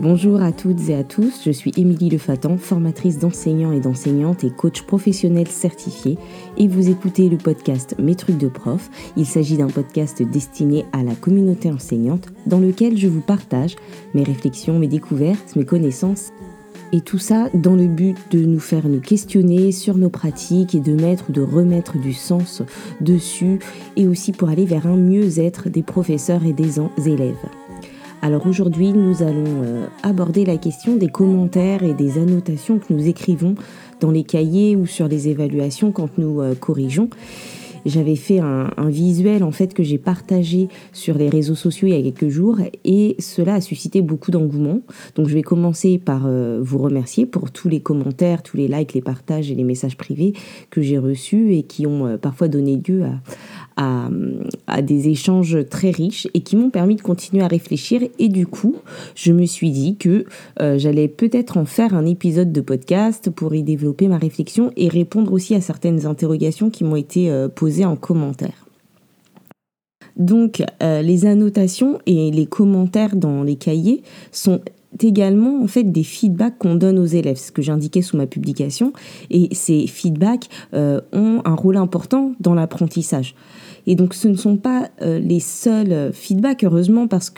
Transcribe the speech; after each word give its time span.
Bonjour 0.00 0.40
à 0.40 0.50
toutes 0.50 0.88
et 0.88 0.94
à 0.94 1.04
tous, 1.04 1.42
je 1.44 1.50
suis 1.50 1.72
Émilie 1.76 2.08
Lefatan, 2.08 2.56
formatrice 2.56 3.18
d'enseignants 3.18 3.72
et 3.72 3.80
d'enseignantes 3.80 4.44
et 4.44 4.50
coach 4.50 4.80
professionnel 4.80 5.46
certifié 5.46 6.16
et 6.56 6.68
vous 6.68 6.88
écoutez 6.88 7.28
le 7.28 7.36
podcast 7.36 7.94
Mes 7.98 8.14
trucs 8.14 8.38
de 8.38 8.48
prof. 8.48 8.88
Il 9.18 9.26
s'agit 9.26 9.58
d'un 9.58 9.66
podcast 9.66 10.22
destiné 10.22 10.86
à 10.92 11.02
la 11.02 11.14
communauté 11.14 11.70
enseignante 11.70 12.28
dans 12.46 12.60
lequel 12.60 12.96
je 12.96 13.08
vous 13.08 13.20
partage 13.20 13.76
mes 14.14 14.22
réflexions, 14.22 14.78
mes 14.78 14.88
découvertes, 14.88 15.54
mes 15.54 15.66
connaissances 15.66 16.30
et 16.94 17.02
tout 17.02 17.18
ça 17.18 17.50
dans 17.52 17.76
le 17.76 17.86
but 17.86 18.16
de 18.30 18.42
nous 18.42 18.58
faire 18.58 18.88
nous 18.88 19.00
questionner 19.00 19.70
sur 19.70 19.98
nos 19.98 20.08
pratiques 20.08 20.74
et 20.74 20.80
de 20.80 20.94
mettre 20.94 21.28
ou 21.28 21.32
de 21.32 21.42
remettre 21.42 21.98
du 21.98 22.14
sens 22.14 22.62
dessus 23.02 23.58
et 23.98 24.08
aussi 24.08 24.32
pour 24.32 24.48
aller 24.48 24.64
vers 24.64 24.86
un 24.86 24.96
mieux-être 24.96 25.68
des 25.68 25.82
professeurs 25.82 26.46
et 26.46 26.54
des 26.54 26.78
élèves. 27.06 27.36
Alors 28.22 28.46
aujourd'hui, 28.46 28.92
nous 28.92 29.22
allons 29.22 29.62
euh, 29.64 29.86
aborder 30.02 30.44
la 30.44 30.58
question 30.58 30.96
des 30.96 31.08
commentaires 31.08 31.82
et 31.82 31.94
des 31.94 32.18
annotations 32.18 32.78
que 32.78 32.92
nous 32.92 33.08
écrivons 33.08 33.54
dans 34.00 34.10
les 34.10 34.24
cahiers 34.24 34.76
ou 34.76 34.84
sur 34.84 35.08
les 35.08 35.28
évaluations 35.28 35.90
quand 35.90 36.18
nous 36.18 36.42
euh, 36.42 36.54
corrigeons. 36.54 37.08
J'avais 37.86 38.16
fait 38.16 38.40
un, 38.40 38.68
visuel 38.88 39.42
en 39.42 39.52
fait 39.52 39.72
que 39.72 39.82
j'ai 39.82 39.96
partagé 39.96 40.68
sur 40.92 41.16
les 41.16 41.30
réseaux 41.30 41.54
sociaux 41.54 41.88
il 41.88 41.94
y 41.94 41.98
a 41.98 42.02
quelques 42.02 42.28
jours 42.28 42.58
et 42.84 43.16
cela 43.18 43.54
a 43.54 43.60
suscité 43.62 44.02
beaucoup 44.02 44.30
d'engouement. 44.30 44.82
Donc 45.14 45.28
je 45.28 45.32
vais 45.32 45.40
commencer 45.40 45.96
par 45.96 46.24
euh, 46.26 46.60
vous 46.62 46.76
remercier 46.76 47.24
pour 47.24 47.50
tous 47.50 47.70
les 47.70 47.80
commentaires, 47.80 48.42
tous 48.42 48.58
les 48.58 48.68
likes, 48.68 48.92
les 48.92 49.00
partages 49.00 49.50
et 49.50 49.54
les 49.54 49.64
messages 49.64 49.96
privés 49.96 50.34
que 50.68 50.82
j'ai 50.82 50.98
reçus 50.98 51.54
et 51.54 51.62
qui 51.62 51.86
ont 51.86 52.18
parfois 52.18 52.48
donné 52.48 52.76
lieu 52.86 53.04
à, 53.04 53.12
à, 54.66 54.82
des 54.82 55.08
échanges 55.08 55.58
très 55.68 55.90
riches 55.90 56.28
et 56.34 56.40
qui 56.40 56.56
m'ont 56.56 56.70
permis 56.70 56.96
de 56.96 57.00
continuer 57.00 57.42
à 57.42 57.48
réfléchir. 57.48 58.02
Et 58.18 58.28
du 58.28 58.46
coup, 58.46 58.76
je 59.14 59.32
me 59.32 59.46
suis 59.46 59.70
dit 59.70 59.96
que 59.96 60.24
euh, 60.60 60.78
j'allais 60.78 61.08
peut-être 61.08 61.56
en 61.56 61.64
faire 61.64 61.94
un 61.94 62.06
épisode 62.06 62.52
de 62.52 62.60
podcast 62.60 63.30
pour 63.30 63.54
y 63.54 63.62
développer 63.62 64.08
ma 64.08 64.18
réflexion 64.18 64.70
et 64.76 64.88
répondre 64.88 65.32
aussi 65.32 65.54
à 65.54 65.60
certaines 65.60 66.06
interrogations 66.06 66.70
qui 66.70 66.84
m'ont 66.84 66.96
été 66.96 67.30
euh, 67.30 67.48
posées 67.48 67.84
en 67.84 67.96
commentaire. 67.96 68.66
Donc, 70.16 70.62
euh, 70.82 71.00
les 71.00 71.24
annotations 71.24 71.98
et 72.04 72.30
les 72.30 72.46
commentaires 72.46 73.16
dans 73.16 73.42
les 73.42 73.56
cahiers 73.56 74.02
sont 74.32 74.60
également 75.02 75.62
en 75.62 75.68
fait 75.68 75.84
des 75.84 76.02
feedbacks 76.02 76.58
qu'on 76.58 76.74
donne 76.74 76.98
aux 76.98 77.06
élèves, 77.06 77.38
ce 77.38 77.52
que 77.52 77.62
j'indiquais 77.62 78.02
sous 78.02 78.16
ma 78.16 78.26
publication. 78.26 78.92
Et 79.30 79.54
ces 79.54 79.86
feedbacks 79.86 80.50
ont 80.72 81.42
un 81.44 81.54
rôle 81.54 81.76
important 81.76 82.32
dans 82.40 82.54
l'apprentissage. 82.54 83.34
Et 83.86 83.94
donc 83.94 84.14
ce 84.14 84.28
ne 84.28 84.36
sont 84.36 84.56
pas 84.56 84.90
euh, 85.02 85.18
les 85.18 85.40
seuls 85.40 86.12
feedbacks, 86.12 86.64
heureusement, 86.64 87.06
parce 87.06 87.30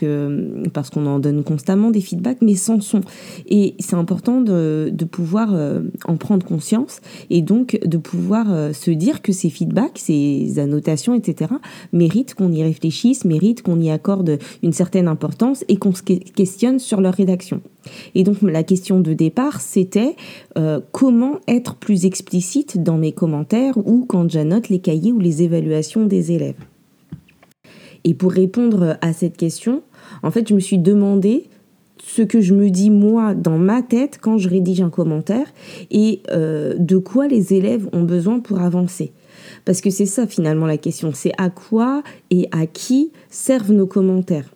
parce 0.73 0.89
qu'on 0.89 1.05
en 1.05 1.19
donne 1.19 1.43
constamment 1.43 1.91
des 1.91 2.01
feedbacks, 2.01 2.41
mais 2.41 2.55
sans 2.55 2.81
son. 2.81 3.01
Et 3.47 3.75
c'est 3.79 3.95
important 3.95 4.41
de, 4.41 4.89
de 4.91 5.05
pouvoir 5.05 5.53
euh, 5.53 5.81
en 6.05 6.17
prendre 6.17 6.45
conscience 6.45 7.01
et 7.29 7.41
donc 7.41 7.79
de 7.85 7.97
pouvoir 7.97 8.51
euh, 8.51 8.73
se 8.73 8.91
dire 8.91 9.21
que 9.21 9.31
ces 9.31 9.49
feedbacks, 9.49 9.99
ces 9.99 10.59
annotations, 10.59 11.13
etc., 11.13 11.51
méritent 11.91 12.33
qu'on 12.33 12.51
y 12.51 12.63
réfléchisse, 12.63 13.25
méritent 13.25 13.61
qu'on 13.61 13.79
y 13.79 13.89
accorde 13.89 14.39
une 14.61 14.73
certaine 14.73 15.07
importance 15.07 15.63
et 15.67 15.77
qu'on 15.77 15.93
se 15.93 16.03
questionne 16.03 16.79
sur 16.79 17.01
leur 17.01 17.13
rédaction. 17.13 17.61
Et 18.15 18.23
donc 18.23 18.41
la 18.41 18.63
question 18.63 18.99
de 18.99 19.13
départ, 19.13 19.61
c'était 19.61 20.15
euh, 20.57 20.79
comment 20.91 21.39
être 21.47 21.75
plus 21.75 22.05
explicite 22.05 22.81
dans 22.81 22.97
mes 22.97 23.11
commentaires 23.11 23.77
ou 23.77 24.05
quand 24.05 24.29
j'annote 24.29 24.69
les 24.69 24.79
cahiers 24.79 25.11
ou 25.11 25.19
les 25.19 25.43
évaluations 25.43 26.05
des 26.05 26.31
élèves? 26.31 26.63
Et 28.03 28.13
pour 28.13 28.31
répondre 28.31 28.97
à 29.01 29.13
cette 29.13 29.37
question, 29.37 29.81
en 30.23 30.31
fait, 30.31 30.47
je 30.47 30.53
me 30.53 30.59
suis 30.59 30.77
demandé 30.77 31.45
ce 32.05 32.21
que 32.21 32.41
je 32.41 32.53
me 32.53 32.69
dis 32.69 32.89
moi 32.89 33.33
dans 33.33 33.57
ma 33.57 33.81
tête 33.81 34.19
quand 34.21 34.37
je 34.37 34.49
rédige 34.49 34.81
un 34.81 34.89
commentaire 34.89 35.47
et 35.89 36.21
euh, 36.31 36.75
de 36.77 36.97
quoi 36.97 37.27
les 37.27 37.53
élèves 37.53 37.87
ont 37.93 38.03
besoin 38.03 38.39
pour 38.39 38.59
avancer. 38.59 39.13
Parce 39.65 39.79
que 39.79 39.89
c'est 39.89 40.05
ça 40.05 40.27
finalement 40.27 40.65
la 40.65 40.77
question, 40.77 41.11
c'est 41.13 41.31
à 41.37 41.49
quoi 41.49 42.03
et 42.29 42.47
à 42.51 42.65
qui 42.65 43.11
servent 43.29 43.71
nos 43.71 43.87
commentaires? 43.87 44.53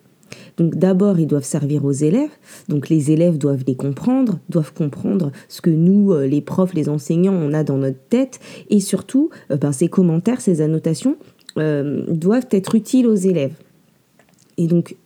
Donc 0.58 0.74
d'abord, 0.74 1.18
ils 1.18 1.26
doivent 1.26 1.44
servir 1.44 1.84
aux 1.84 1.92
élèves. 1.92 2.30
Donc 2.68 2.88
les 2.88 3.10
élèves 3.10 3.38
doivent 3.38 3.64
les 3.66 3.76
comprendre, 3.76 4.38
doivent 4.48 4.74
comprendre 4.74 5.30
ce 5.48 5.60
que 5.60 5.70
nous, 5.70 6.12
euh, 6.12 6.26
les 6.26 6.40
profs, 6.40 6.74
les 6.74 6.88
enseignants, 6.88 7.34
on 7.34 7.54
a 7.54 7.64
dans 7.64 7.78
notre 7.78 8.00
tête. 8.08 8.40
Et 8.68 8.80
surtout, 8.80 9.30
euh, 9.50 9.56
ben, 9.56 9.72
ces 9.72 9.88
commentaires, 9.88 10.40
ces 10.40 10.60
annotations 10.60 11.16
euh, 11.56 12.04
doivent 12.08 12.48
être 12.50 12.74
utiles 12.74 13.06
aux 13.06 13.14
élèves. 13.14 13.54
Et 14.56 14.66
donc, 14.66 14.96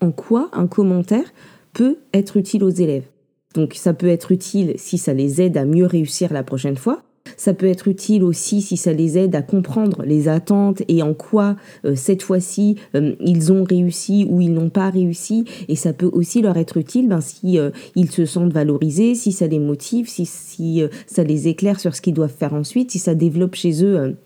en 0.00 0.10
quoi 0.10 0.48
un 0.52 0.66
commentaire 0.66 1.32
peut 1.74 1.98
être 2.14 2.38
utile 2.38 2.64
aux 2.64 2.70
élèves? 2.70 3.04
Donc 3.54 3.74
ça 3.74 3.92
peut 3.92 4.08
être 4.08 4.32
utile 4.32 4.74
si 4.78 4.96
ça 4.96 5.12
les 5.12 5.42
aide 5.42 5.58
à 5.58 5.66
mieux 5.66 5.86
réussir 5.86 6.32
la 6.32 6.42
prochaine 6.42 6.76
fois. 6.76 7.02
Ça 7.36 7.54
peut 7.54 7.66
être 7.66 7.88
utile 7.88 8.22
aussi 8.24 8.62
si 8.62 8.76
ça 8.76 8.92
les 8.92 9.18
aide 9.18 9.34
à 9.34 9.42
comprendre 9.42 10.02
les 10.04 10.28
attentes 10.28 10.82
et 10.88 11.02
en 11.02 11.14
quoi 11.14 11.56
euh, 11.84 11.94
cette 11.94 12.22
fois-ci 12.22 12.76
euh, 12.94 13.14
ils 13.20 13.52
ont 13.52 13.64
réussi 13.64 14.26
ou 14.28 14.40
ils 14.40 14.52
n'ont 14.52 14.70
pas 14.70 14.90
réussi. 14.90 15.44
Et 15.68 15.76
ça 15.76 15.92
peut 15.92 16.10
aussi 16.12 16.42
leur 16.42 16.56
être 16.56 16.76
utile 16.76 17.08
ben, 17.08 17.20
si 17.20 17.58
euh, 17.58 17.70
ils 17.94 18.10
se 18.10 18.26
sentent 18.26 18.52
valorisés, 18.52 19.14
si 19.14 19.32
ça 19.32 19.46
les 19.46 19.58
motive, 19.58 20.08
si, 20.08 20.26
si 20.26 20.82
ça 21.06 21.24
les 21.24 21.48
éclaire 21.48 21.80
sur 21.80 21.94
ce 21.94 22.00
qu'ils 22.00 22.14
doivent 22.14 22.34
faire 22.36 22.54
ensuite, 22.54 22.90
si 22.90 22.98
ça 22.98 23.14
développe 23.14 23.54
chez 23.54 23.84
eux 23.84 24.16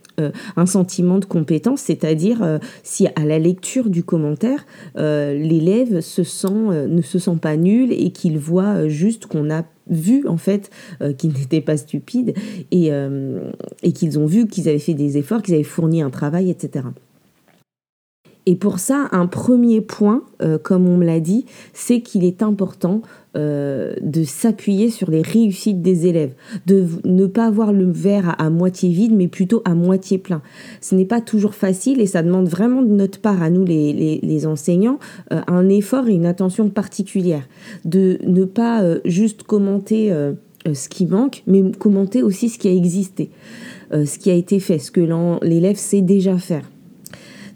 un 0.57 0.67
sentiment 0.67 1.19
de 1.19 1.27
compétence, 1.27 1.83
c'est-à-dire 1.83 2.59
si 2.83 3.07
à 3.07 3.25
la 3.25 3.39
lecture 3.39 3.91
du 3.91 4.03
commentaire, 4.03 4.65
l'élève 4.97 6.01
se 6.01 6.23
sent, 6.23 6.49
ne 6.89 7.03
se 7.03 7.19
sent 7.19 7.37
pas 7.41 7.57
nul 7.57 7.93
et 7.93 8.11
qu'il 8.11 8.39
voit 8.39 8.89
juste 8.89 9.27
qu'on 9.27 9.51
a 9.51 9.65
vu 9.89 10.27
en 10.27 10.37
fait 10.37 10.71
euh, 11.01 11.13
qu'ils 11.13 11.33
n'étaient 11.39 11.61
pas 11.61 11.77
stupides 11.77 12.35
et, 12.71 12.93
euh, 12.93 13.51
et 13.83 13.93
qu'ils 13.93 14.19
ont 14.19 14.27
vu 14.27 14.47
qu'ils 14.47 14.69
avaient 14.69 14.79
fait 14.79 14.95
des 14.95 15.19
efforts, 15.19 15.43
qu'ils 15.43 15.55
avaient 15.55 15.63
fourni 15.63 16.03
un 16.03 16.11
travail, 16.11 16.51
etc. 16.51 16.87
Et 18.49 18.55
pour 18.55 18.79
ça, 18.79 19.09
un 19.11 19.27
premier 19.27 19.81
point, 19.81 20.23
euh, 20.41 20.57
comme 20.57 20.87
on 20.89 20.97
me 20.97 21.05
l'a 21.05 21.19
dit, 21.19 21.47
c'est 21.73 22.01
qu'il 22.01 22.25
est 22.25 22.43
important 22.43 23.03
euh, 23.37 23.95
de 24.01 24.25
s'appuyer 24.25 24.91
sur 24.91 25.11
les 25.11 25.23
réussites 25.23 25.83
des 25.83 26.07
élèves, 26.07 26.33
de 26.67 26.85
ne 27.05 27.27
pas 27.27 27.47
avoir 27.47 27.73
le 27.73 27.91
verre 27.91 28.35
à, 28.39 28.51
moitié 28.51 28.91
vide, 28.91 29.13
mais 29.15 29.29
plutôt 29.29 29.63
à 29.65 29.75
moitié 29.75 30.19
plein. 30.19 30.43
Ce 30.81 30.95
n'est 30.95 31.05
pas 31.05 31.21
toujours 31.21 31.55
facile 31.55 32.01
et 32.01 32.07
ça 32.07 32.23
demande 32.23 32.49
vraiment 32.49 32.83
de 32.83 32.93
notre 32.93 33.21
part, 33.21 33.43
à 33.43 33.51
nous 33.51 33.65
les, 33.65 34.47
enseignants, 34.47 34.99
euh, 35.33 35.41
un 35.47 35.69
effort 35.69 36.09
et 36.09 36.15
une 36.15 36.27
attention 36.27 36.69
particulière. 36.69 37.47
De 37.85 38.19
ne 38.27 38.45
pas 38.45 38.83
juste 39.05 39.43
commenter 39.43 40.13
ce 40.73 40.89
qui 40.89 41.07
manque, 41.07 41.43
mais 41.47 41.63
commenter 41.73 42.23
aussi 42.23 42.49
ce 42.49 42.59
qui 42.59 42.69
a 42.69 42.73
existé, 42.73 43.31
ce 43.93 44.19
qui 44.19 44.31
a 44.31 44.35
été 44.35 44.61
fait, 44.61 44.79
ce 44.79 44.91
que 44.91 45.01
l'élève 45.45 45.77
sait 45.77 46.03
déjà 46.03 46.39
faire. 46.39 46.69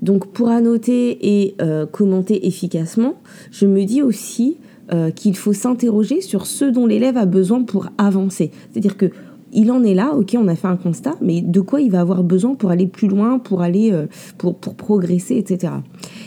Donc 0.03 0.33
pour 0.33 0.49
annoter 0.49 1.19
et 1.43 1.55
euh, 1.61 1.87
commenter 1.87 2.47
efficacement, 2.47 3.17
je 3.51 3.67
me 3.67 3.85
dis 3.85 4.03
aussi 4.03 4.57
euh, 4.93 5.11
qu'il 5.11 5.37
faut 5.37 5.53
s'interroger 5.53 6.21
sur 6.21 6.47
ce 6.47 6.65
dont 6.65 6.87
l'élève 6.87 7.17
a 7.17 7.27
besoin 7.27 7.63
pour 7.63 7.89
avancer. 7.99 8.51
C'est-à-dire 8.71 8.97
que 8.97 9.11
il 9.53 9.71
en 9.73 9.83
est 9.83 9.95
là, 9.95 10.15
ok, 10.15 10.37
on 10.39 10.49
a 10.49 10.55
fait 10.55 10.69
un 10.69 10.77
constat, 10.77 11.17
mais 11.21 11.41
de 11.41 11.61
quoi 11.61 11.81
il 11.81 11.91
va 11.91 12.01
avoir 12.01 12.23
besoin 12.23 12.55
pour 12.55 12.71
aller 12.71 12.87
plus 12.87 13.09
loin, 13.09 13.39
pour 13.39 13.63
aller, 13.63 13.93
euh, 13.93 14.07
pour, 14.39 14.55
progresser, 14.57 15.37
etc. 15.37 15.73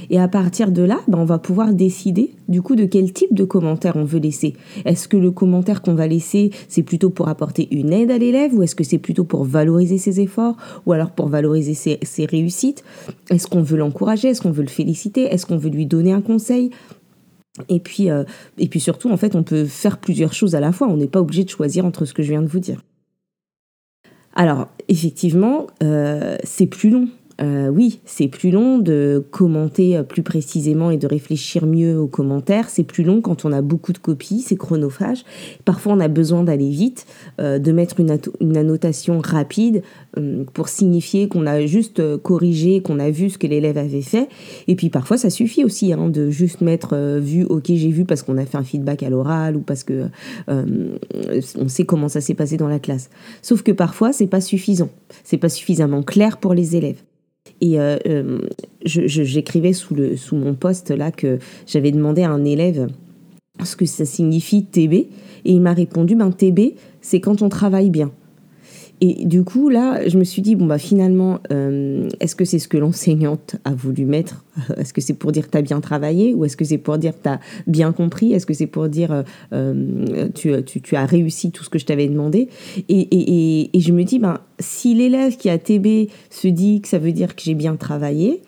Et 0.09 0.19
à 0.19 0.27
partir 0.27 0.71
de 0.71 0.81
là, 0.81 0.99
ben, 1.07 1.19
on 1.19 1.25
va 1.25 1.39
pouvoir 1.39 1.73
décider 1.73 2.31
du 2.49 2.61
coup 2.61 2.75
de 2.75 2.85
quel 2.85 3.13
type 3.13 3.33
de 3.33 3.45
commentaire 3.45 3.95
on 3.95 4.03
veut 4.03 4.19
laisser. 4.19 4.53
Est-ce 4.85 5.07
que 5.07 5.17
le 5.17 5.31
commentaire 5.31 5.81
qu'on 5.81 5.95
va 5.95 6.07
laisser, 6.07 6.51
c'est 6.67 6.83
plutôt 6.83 7.09
pour 7.09 7.29
apporter 7.29 7.67
une 7.71 7.93
aide 7.93 8.11
à 8.11 8.17
l'élève, 8.17 8.53
ou 8.53 8.63
est-ce 8.63 8.75
que 8.75 8.83
c'est 8.83 8.97
plutôt 8.97 9.23
pour 9.23 9.45
valoriser 9.45 9.97
ses 9.97 10.19
efforts, 10.19 10.57
ou 10.85 10.91
alors 10.91 11.11
pour 11.11 11.29
valoriser 11.29 11.73
ses 11.73 12.25
réussites? 12.25 12.83
Est-ce 13.29 13.47
qu'on 13.47 13.61
veut 13.61 13.77
l'encourager? 13.77 14.29
Est-ce 14.29 14.41
qu'on 14.41 14.51
veut 14.51 14.63
le 14.63 14.69
féliciter? 14.69 15.23
Est-ce 15.23 15.45
qu'on 15.45 15.57
veut 15.57 15.69
lui 15.69 15.85
donner 15.85 16.11
un 16.11 16.21
conseil? 16.21 16.71
Et 17.69 17.79
puis, 17.79 18.09
euh, 18.09 18.23
et 18.57 18.67
puis 18.67 18.79
surtout, 18.79 19.11
en 19.11 19.17
fait, 19.17 19.35
on 19.35 19.43
peut 19.43 19.65
faire 19.65 19.99
plusieurs 19.99 20.33
choses 20.33 20.55
à 20.55 20.59
la 20.59 20.71
fois. 20.71 20.87
On 20.87 20.97
n'est 20.97 21.07
pas 21.07 21.19
obligé 21.19 21.43
de 21.43 21.49
choisir 21.49 21.85
entre 21.85 22.05
ce 22.05 22.13
que 22.13 22.23
je 22.23 22.29
viens 22.29 22.41
de 22.41 22.47
vous 22.47 22.59
dire. 22.59 22.81
Alors, 24.35 24.69
effectivement, 24.87 25.67
euh, 25.83 26.37
c'est 26.43 26.65
plus 26.65 26.89
long. 26.89 27.07
Euh, 27.41 27.67
oui, 27.67 27.99
c'est 28.05 28.27
plus 28.27 28.51
long 28.51 28.77
de 28.77 29.23
commenter 29.31 30.01
plus 30.03 30.23
précisément 30.23 30.91
et 30.91 30.97
de 30.97 31.07
réfléchir 31.07 31.65
mieux 31.65 31.97
aux 31.97 32.07
commentaires. 32.07 32.69
C'est 32.69 32.83
plus 32.83 33.03
long 33.03 33.21
quand 33.21 33.45
on 33.45 33.51
a 33.51 33.61
beaucoup 33.61 33.93
de 33.93 33.97
copies, 33.97 34.41
c'est 34.41 34.55
chronophage. 34.55 35.23
Parfois, 35.65 35.93
on 35.93 35.99
a 35.99 36.07
besoin 36.07 36.43
d'aller 36.43 36.69
vite, 36.69 37.05
euh, 37.39 37.59
de 37.59 37.71
mettre 37.71 37.99
une, 37.99 38.57
annotation 38.57 39.19
rapide 39.19 39.81
euh, 40.17 40.43
pour 40.53 40.69
signifier 40.69 41.27
qu'on 41.27 41.47
a 41.47 41.65
juste 41.65 42.01
corrigé, 42.17 42.81
qu'on 42.81 42.99
a 42.99 43.09
vu 43.09 43.29
ce 43.29 43.37
que 43.37 43.47
l'élève 43.47 43.77
avait 43.77 44.01
fait. 44.01 44.29
Et 44.67 44.75
puis 44.75 44.89
parfois, 44.89 45.17
ça 45.17 45.29
suffit 45.29 45.63
aussi 45.63 45.93
hein, 45.93 46.09
de 46.09 46.29
juste 46.29 46.61
mettre 46.61 47.17
vu, 47.19 47.43
ok, 47.45 47.65
j'ai 47.67 47.89
vu 47.89 48.05
parce 48.05 48.21
qu'on 48.21 48.37
a 48.37 48.45
fait 48.45 48.57
un 48.57 48.63
feedback 48.63 49.03
à 49.03 49.09
l'oral 49.09 49.55
ou 49.55 49.61
parce 49.61 49.83
que 49.83 50.07
on 50.47 51.67
sait 51.67 51.85
comment 51.85 52.09
ça 52.09 52.21
s'est 52.21 52.33
passé 52.33 52.57
dans 52.57 52.67
la 52.67 52.79
classe. 52.79 53.09
Sauf 53.41 53.63
que 53.63 53.71
parfois, 53.71 54.13
c'est 54.13 54.27
pas 54.27 54.41
suffisant. 54.41 54.89
C'est 55.23 55.37
pas 55.37 55.49
suffisamment 55.49 56.03
clair 56.03 56.37
pour 56.37 56.53
les 56.53 56.75
élèves. 56.75 57.01
Et 57.63 57.79
euh, 57.79 57.97
euh, 58.07 58.39
j'écrivais 58.83 59.71
sous, 59.71 59.95
sous 60.17 60.35
mon 60.35 60.53
poste 60.53 60.91
là 60.91 61.11
que 61.11 61.39
j'avais 61.65 61.91
demandé 61.91 62.23
à 62.23 62.29
un 62.29 62.43
élève 62.43 62.89
ce 63.63 63.77
que 63.77 63.85
ça 63.85 64.03
signifie 64.03 64.65
TB. 64.65 64.93
Et 64.93 65.09
il 65.45 65.61
m'a 65.61 65.71
répondu, 65.71 66.17
ben 66.17 66.29
TB, 66.29 66.73
c'est 66.99 67.21
quand 67.21 67.41
on 67.41 67.47
travaille 67.47 67.89
bien. 67.89 68.11
Et 69.01 69.25
du 69.25 69.43
coup, 69.43 69.69
là, 69.69 70.07
je 70.07 70.17
me 70.17 70.23
suis 70.23 70.41
dit, 70.41 70.55
bon, 70.55 70.65
bah 70.65 70.77
finalement, 70.77 71.39
euh, 71.51 72.07
est-ce 72.19 72.35
que 72.35 72.45
c'est 72.45 72.59
ce 72.59 72.67
que 72.67 72.77
l'enseignante 72.77 73.57
a 73.65 73.73
voulu 73.73 74.05
mettre? 74.05 74.45
Est-ce 74.77 74.93
que 74.93 75.01
c'est 75.01 75.13
pour 75.13 75.31
dire 75.31 75.47
que 75.47 75.51
tu 75.51 75.57
as 75.57 75.61
bien 75.61 75.81
travaillé? 75.81 76.33
Ou 76.33 76.45
est-ce 76.45 76.55
que 76.55 76.63
c'est 76.63 76.77
pour 76.77 76.97
dire 76.97 77.13
que 77.13 77.23
tu 77.23 77.29
as 77.29 77.39
bien 77.67 77.91
compris? 77.91 78.33
Est-ce 78.33 78.45
que 78.45 78.53
c'est 78.53 78.67
pour 78.67 78.87
dire 78.87 79.11
euh, 79.11 79.23
euh 79.51 80.29
tu, 80.33 80.95
as 80.95 81.05
réussi 81.05 81.51
tout 81.51 81.63
ce 81.63 81.69
que 81.69 81.79
je 81.79 81.85
t'avais 81.85 82.07
demandé? 82.07 82.47
Et, 82.87 83.69
je 83.77 83.91
me 83.91 84.03
dis, 84.03 84.19
ben, 84.19 84.39
si 84.59 84.93
l'élève 84.93 85.35
qui 85.35 85.49
a 85.49 85.57
TB 85.57 86.09
se 86.29 86.47
dit 86.47 86.79
que 86.79 86.87
ça 86.87 86.99
veut 86.99 87.11
dire 87.11 87.35
que 87.35 87.41
j'ai 87.43 87.55
bien 87.55 87.75
travaillé, 87.75 88.41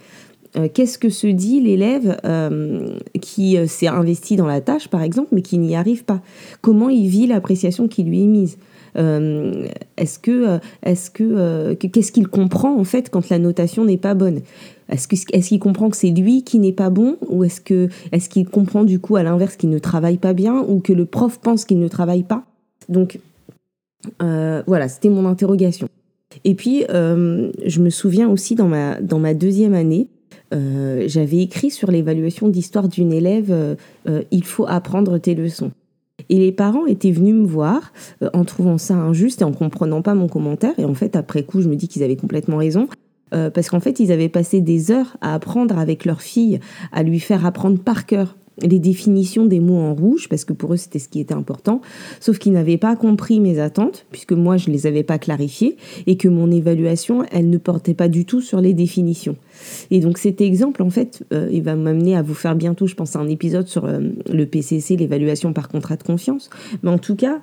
euh, 0.55 0.69
qu'est-ce 0.73 0.97
que 0.97 1.09
se 1.09 1.27
dit 1.27 1.59
l'élève 1.59 2.17
euh, 2.23 2.95
qui 3.21 3.57
s'est 3.67 3.87
investi 3.87 4.37
dans 4.37 4.47
la 4.47 4.61
tâche, 4.61 4.87
par 4.87 5.01
exemple, 5.01 5.29
mais 5.33 5.41
qui 5.41 5.57
n'y 5.57 5.75
arrive 5.75 6.05
pas? 6.05 6.21
Comment 6.61 6.87
il 6.87 7.09
vit 7.09 7.27
l'appréciation 7.27 7.89
qui 7.89 8.03
lui 8.03 8.23
est 8.23 8.27
mise? 8.27 8.57
euh, 8.57 8.74
est-ce 8.95 10.19
que, 10.19 10.31
euh, 10.31 10.57
est-ce 10.83 11.11
euh, 11.21 11.75
que, 11.75 11.87
qu'est-ce 11.87 12.11
qu'il 12.11 12.27
comprend 12.27 12.77
en 12.77 12.83
fait 12.83 13.09
quand 13.09 13.29
la 13.29 13.39
notation 13.39 13.85
n'est 13.85 13.97
pas 13.97 14.13
bonne? 14.13 14.41
Est-ce 14.89 15.07
que, 15.07 15.15
est-ce 15.33 15.49
qu'il 15.49 15.59
comprend 15.59 15.89
que 15.89 15.97
c'est 15.97 16.11
lui 16.11 16.43
qui 16.43 16.59
n'est 16.59 16.73
pas 16.73 16.89
bon? 16.89 17.17
Ou 17.27 17.43
est-ce 17.43 17.59
que, 17.61 17.89
est-ce 18.11 18.29
qu'il 18.29 18.47
comprend 18.47 18.83
du 18.83 18.99
coup 18.99 19.15
à 19.15 19.23
l'inverse 19.23 19.55
qu'il 19.55 19.69
ne 19.69 19.79
travaille 19.79 20.17
pas 20.17 20.33
bien? 20.33 20.63
Ou 20.67 20.79
que 20.79 20.93
le 20.93 21.05
prof 21.05 21.39
pense 21.39 21.65
qu'il 21.65 21.79
ne 21.79 21.87
travaille 21.87 22.23
pas? 22.23 22.45
Donc 22.89 23.19
voilà, 24.19 24.87
c'était 24.87 25.09
mon 25.09 25.25
interrogation. 25.25 25.87
Et 26.43 26.53
puis, 26.53 26.83
je 26.87 27.79
me 27.79 27.89
souviens 27.89 28.29
aussi 28.29 28.53
dans 28.53 28.67
ma, 28.67 29.01
dans 29.01 29.17
ma 29.17 29.33
deuxième 29.33 29.73
année, 29.73 30.07
j'avais 30.51 31.39
écrit 31.39 31.71
sur 31.71 31.89
l'évaluation 31.89 32.47
d'histoire 32.47 32.87
d'une 32.87 33.11
élève 33.11 33.75
Il 34.31 34.43
faut 34.43 34.67
apprendre 34.67 35.17
tes 35.17 35.33
leçons. 35.33 35.71
Et 36.29 36.37
les 36.37 36.51
parents 36.51 36.85
étaient 36.85 37.11
venus 37.11 37.35
me 37.35 37.45
voir 37.45 37.93
euh, 38.21 38.29
en 38.33 38.45
trouvant 38.45 38.77
ça 38.77 38.95
injuste 38.95 39.41
et 39.41 39.45
en 39.45 39.51
comprenant 39.51 40.01
pas 40.01 40.15
mon 40.15 40.27
commentaire. 40.27 40.73
Et 40.77 40.85
en 40.85 40.93
fait, 40.93 41.15
après 41.15 41.43
coup, 41.43 41.61
je 41.61 41.69
me 41.69 41.75
dis 41.75 41.87
qu'ils 41.87 42.03
avaient 42.03 42.15
complètement 42.15 42.57
raison. 42.57 42.87
Euh, 43.33 43.49
parce 43.49 43.69
qu'en 43.69 43.79
fait, 43.79 43.99
ils 43.99 44.11
avaient 44.11 44.29
passé 44.29 44.61
des 44.61 44.91
heures 44.91 45.17
à 45.21 45.33
apprendre 45.33 45.77
avec 45.77 46.05
leur 46.05 46.21
fille, 46.21 46.59
à 46.91 47.03
lui 47.03 47.19
faire 47.19 47.45
apprendre 47.45 47.79
par 47.79 48.05
cœur 48.05 48.35
les 48.61 48.79
définitions 48.79 49.45
des 49.45 49.59
mots 49.59 49.79
en 49.79 49.93
rouge, 49.93 50.27
parce 50.29 50.45
que 50.45 50.53
pour 50.53 50.73
eux 50.73 50.77
c'était 50.77 50.99
ce 50.99 51.09
qui 51.09 51.19
était 51.19 51.33
important, 51.33 51.81
sauf 52.19 52.37
qu'ils 52.37 52.53
n'avaient 52.53 52.77
pas 52.77 52.95
compris 52.95 53.39
mes 53.39 53.59
attentes, 53.59 54.05
puisque 54.11 54.31
moi 54.31 54.57
je 54.57 54.69
ne 54.69 54.75
les 54.75 54.87
avais 54.87 55.03
pas 55.03 55.17
clarifiées, 55.17 55.77
et 56.07 56.17
que 56.17 56.27
mon 56.27 56.51
évaluation, 56.51 57.25
elle 57.31 57.49
ne 57.49 57.57
portait 57.57 57.93
pas 57.93 58.07
du 58.07 58.25
tout 58.25 58.41
sur 58.41 58.61
les 58.61 58.73
définitions. 58.73 59.35
Et 59.91 59.99
donc 59.99 60.17
cet 60.17 60.41
exemple, 60.41 60.81
en 60.81 60.89
fait, 60.89 61.23
euh, 61.33 61.49
il 61.51 61.63
va 61.63 61.75
m'amener 61.75 62.15
à 62.15 62.21
vous 62.21 62.33
faire 62.33 62.55
bientôt, 62.55 62.87
je 62.87 62.95
pense, 62.95 63.15
un 63.15 63.27
épisode 63.27 63.67
sur 63.67 63.85
euh, 63.85 63.99
le 64.31 64.45
PCC, 64.45 64.95
l'évaluation 64.95 65.53
par 65.53 65.69
contrat 65.69 65.95
de 65.95 66.03
confiance. 66.03 66.49
Mais 66.83 66.89
en 66.89 66.97
tout 66.97 67.15
cas, 67.15 67.41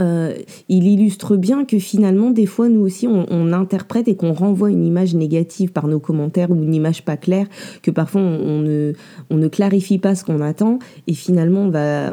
euh, 0.00 0.34
il 0.68 0.86
illustre 0.86 1.36
bien 1.36 1.64
que 1.64 1.78
finalement, 1.78 2.30
des 2.30 2.46
fois, 2.46 2.68
nous 2.68 2.80
aussi, 2.80 3.06
on, 3.06 3.52
interprète 3.52 4.08
et 4.08 4.16
qu'on 4.16 4.32
renvoie 4.32 4.70
une 4.70 4.84
image 4.84 5.14
négative 5.14 5.70
par 5.70 5.86
nos 5.86 6.00
commentaires 6.00 6.50
ou 6.50 6.56
une 6.56 6.74
image 6.74 7.04
pas 7.04 7.16
claire, 7.16 7.46
que 7.82 7.90
parfois 7.90 8.20
on, 8.20 8.60
ne, 8.60 9.48
clarifie 9.48 9.98
pas 9.98 10.14
ce 10.14 10.24
qu'on 10.24 10.40
attend, 10.40 10.78
et 11.06 11.14
finalement, 11.14 11.70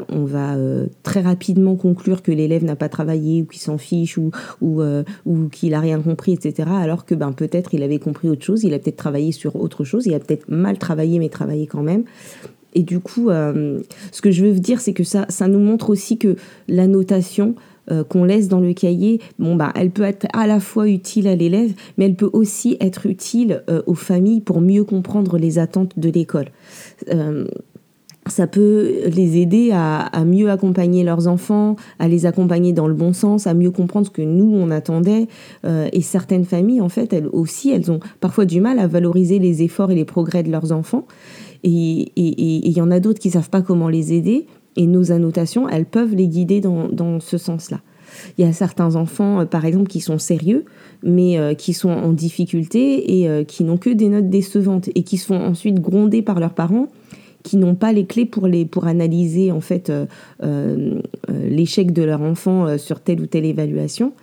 on 0.09 0.25
va, 0.25 0.55
euh, 0.55 0.87
très 1.01 1.21
rapidement 1.21 1.75
conclure 1.75 2.21
que 2.21 2.31
l'élève 2.31 2.63
n'a 2.63 2.75
pas 2.75 2.89
travaillé 2.89 3.41
ou 3.41 3.45
qu'il 3.45 3.61
s'en 3.61 3.77
fiche 3.77 4.17
ou, 4.17 4.31
euh, 4.81 5.03
qu'il 5.51 5.73
a 5.73 5.79
rien 5.79 5.99
compris, 6.01 6.33
etc. 6.33 6.69
Alors 6.71 7.05
que 7.05 7.15
ben, 7.15 7.31
peut-être 7.31 7.73
il 7.73 7.83
avait 7.83 7.99
compris 7.99 8.29
autre 8.29 8.43
chose, 8.43 8.63
il 8.63 8.73
a 8.73 8.79
peut-être 8.79 8.97
travaillé 8.97 9.31
sur 9.31 9.55
autre 9.55 9.83
chose, 9.83 10.05
il 10.05 10.13
a 10.13 10.19
peut-être 10.19 10.49
mal 10.49 10.77
travaillé, 10.77 11.19
mais 11.19 11.29
travaillé 11.29 11.67
quand 11.67 11.83
même. 11.83 12.03
Et 12.73 12.83
du 12.83 12.99
coup, 12.99 13.29
euh, 13.29 13.79
ce 14.11 14.21
que 14.21 14.31
je 14.31 14.45
veux 14.45 14.59
dire, 14.59 14.81
c'est 14.81 14.93
que 14.93 15.03
ça, 15.03 15.25
ça 15.29 15.47
nous 15.47 15.59
montre 15.59 15.89
aussi 15.89 16.17
que 16.17 16.35
la 16.67 16.87
notation 16.87 17.55
euh, 17.91 18.03
qu'on 18.03 18.23
laisse 18.23 18.47
dans 18.47 18.59
le 18.59 18.73
cahier, 18.73 19.19
bon 19.39 19.55
bah, 19.55 19.71
elle 19.75 19.91
peut 19.91 20.03
être 20.03 20.25
à 20.33 20.47
la 20.47 20.59
fois 20.59 20.87
utile 20.87 21.27
à 21.27 21.35
l'élève, 21.35 21.73
mais 21.97 22.05
elle 22.05 22.15
peut 22.15 22.29
aussi 22.31 22.77
être 22.79 23.05
utile 23.05 23.63
euh, 23.69 23.81
aux 23.87 23.95
familles 23.95 24.41
pour 24.41 24.61
mieux 24.61 24.83
comprendre 24.83 25.37
les 25.37 25.59
attentes 25.59 25.97
de 25.97 26.09
l'école. 26.09 26.47
ça 28.27 28.47
peut 28.47 29.09
les 29.13 29.37
aider 29.37 29.71
à, 29.73 29.99
à, 29.99 30.23
mieux 30.23 30.49
accompagner 30.49 31.03
leurs 31.03 31.27
enfants, 31.27 31.75
à 31.99 32.07
les 32.07 32.25
accompagner 32.25 32.71
dans 32.71 32.87
le 32.87 32.93
bon 32.93 33.11
sens, 33.11 33.47
à 33.47 33.53
mieux 33.53 33.69
comprendre 33.69 34.07
ce 34.07 34.11
que 34.11 34.21
nous 34.21 34.49
on 34.55 34.71
attendait. 34.71 35.27
et 35.65 36.01
certaines 36.01 36.45
familles, 36.45 36.79
en 36.79 36.87
fait, 36.87 37.11
elles 37.11 37.27
aussi, 37.27 37.71
elles 37.71 37.91
ont 37.91 37.99
parfois 38.21 38.45
du 38.45 38.61
mal 38.61 38.79
à 38.79 38.87
valoriser 38.87 39.39
les 39.39 39.61
efforts 39.61 39.91
et 39.91 39.95
les 39.95 40.05
progrès 40.05 40.41
de 40.41 40.51
leurs 40.51 40.71
enfants. 40.71 41.05
Et 41.63 42.11
il 42.15 42.71
y 42.71 42.81
en 42.81 42.91
a 42.91 42.99
d'autres 42.99 43.19
qui 43.19 43.29
savent 43.29 43.49
pas 43.49 43.61
comment 43.61 43.89
les 43.89 44.13
aider. 44.13 44.47
Et 44.75 44.87
nos 44.87 45.11
annotations, 45.11 45.69
elles 45.69 45.85
peuvent 45.85 46.15
les 46.15 46.27
guider 46.27 46.59
dans, 46.59 46.87
dans 46.89 47.19
ce 47.19 47.37
sens-là. 47.37 47.79
Il 48.37 48.45
y 48.45 48.47
a 48.47 48.53
certains 48.53 48.95
enfants, 48.95 49.41
euh, 49.41 49.45
par 49.45 49.65
exemple, 49.65 49.87
qui 49.87 50.01
sont 50.01 50.19
sérieux, 50.19 50.65
mais 51.03 51.37
euh, 51.37 51.53
qui 51.53 51.73
sont 51.73 51.89
en 51.89 52.11
difficulté 52.11 53.19
et 53.19 53.29
euh, 53.29 53.43
qui 53.43 53.63
n'ont 53.63 53.77
que 53.77 53.89
des 53.89 54.09
notes 54.09 54.29
décevantes 54.29 54.89
et 54.95 55.03
qui 55.03 55.17
sont 55.17 55.35
ensuite 55.35 55.79
grondés 55.79 56.21
par 56.21 56.39
leurs 56.39 56.53
parents 56.53 56.87
qui 57.43 57.57
n'ont 57.57 57.75
pas 57.75 57.91
les 57.91 58.05
clés 58.05 58.25
pour, 58.25 58.47
les, 58.47 58.63
pour 58.63 58.87
analyser 58.87 59.51
en 59.51 59.59
fait 59.59 59.91
l'échec 61.29 61.91
de 61.91 62.01
leur 62.01 62.21
enfant 62.21 62.77
sur 62.77 63.01
telle 63.01 63.19
ou 63.19 63.25
telle 63.25 63.43
évaluation. 63.43 64.13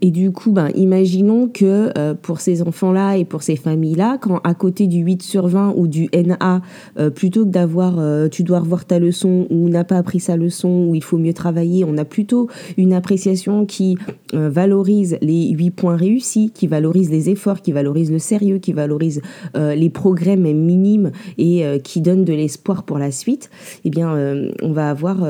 Et 0.00 0.10
du 0.10 0.30
coup, 0.30 0.52
ben, 0.52 0.70
imaginons 0.74 1.48
que 1.48 1.90
euh, 1.98 2.14
pour 2.14 2.40
ces 2.40 2.62
enfants-là 2.62 3.16
et 3.16 3.24
pour 3.24 3.42
ces 3.42 3.56
familles-là, 3.56 4.18
quand 4.20 4.40
à 4.44 4.54
côté 4.54 4.86
du 4.86 4.98
8 4.98 5.22
sur 5.22 5.48
20 5.48 5.74
ou 5.76 5.88
du 5.88 6.08
NA, 6.12 6.62
euh, 6.98 7.10
plutôt 7.10 7.44
que 7.44 7.50
d'avoir 7.50 7.98
euh, 7.98 8.28
tu 8.28 8.44
dois 8.44 8.60
revoir 8.60 8.84
ta 8.84 8.98
leçon 8.98 9.46
ou 9.50 9.68
n'a 9.68 9.84
pas 9.84 9.96
appris 9.96 10.20
sa 10.20 10.36
leçon 10.36 10.86
ou 10.88 10.94
il 10.94 11.02
faut 11.02 11.18
mieux 11.18 11.32
travailler, 11.32 11.84
on 11.84 11.96
a 11.98 12.04
plutôt 12.04 12.48
une 12.76 12.92
appréciation 12.92 13.66
qui 13.66 13.96
valorise 14.32 15.18
les 15.20 15.50
8 15.50 15.70
points 15.70 15.96
réussis, 15.96 16.50
qui 16.50 16.66
valorise 16.66 17.10
les 17.10 17.30
efforts, 17.30 17.62
qui 17.62 17.72
valorise 17.72 18.10
le 18.12 18.18
sérieux, 18.18 18.58
qui 18.58 18.72
valorise 18.72 19.20
les 19.54 19.90
progrès 19.90 20.36
même 20.36 20.60
minimes 20.64 21.12
et 21.38 21.64
qui 21.82 22.00
donne 22.00 22.24
de 22.24 22.32
l'espoir 22.32 22.82
pour 22.82 22.98
la 22.98 23.10
suite. 23.10 23.50
Eh 23.84 23.90
bien, 23.90 24.14
on 24.62 24.72
va 24.72 24.90
avoir 24.90 25.24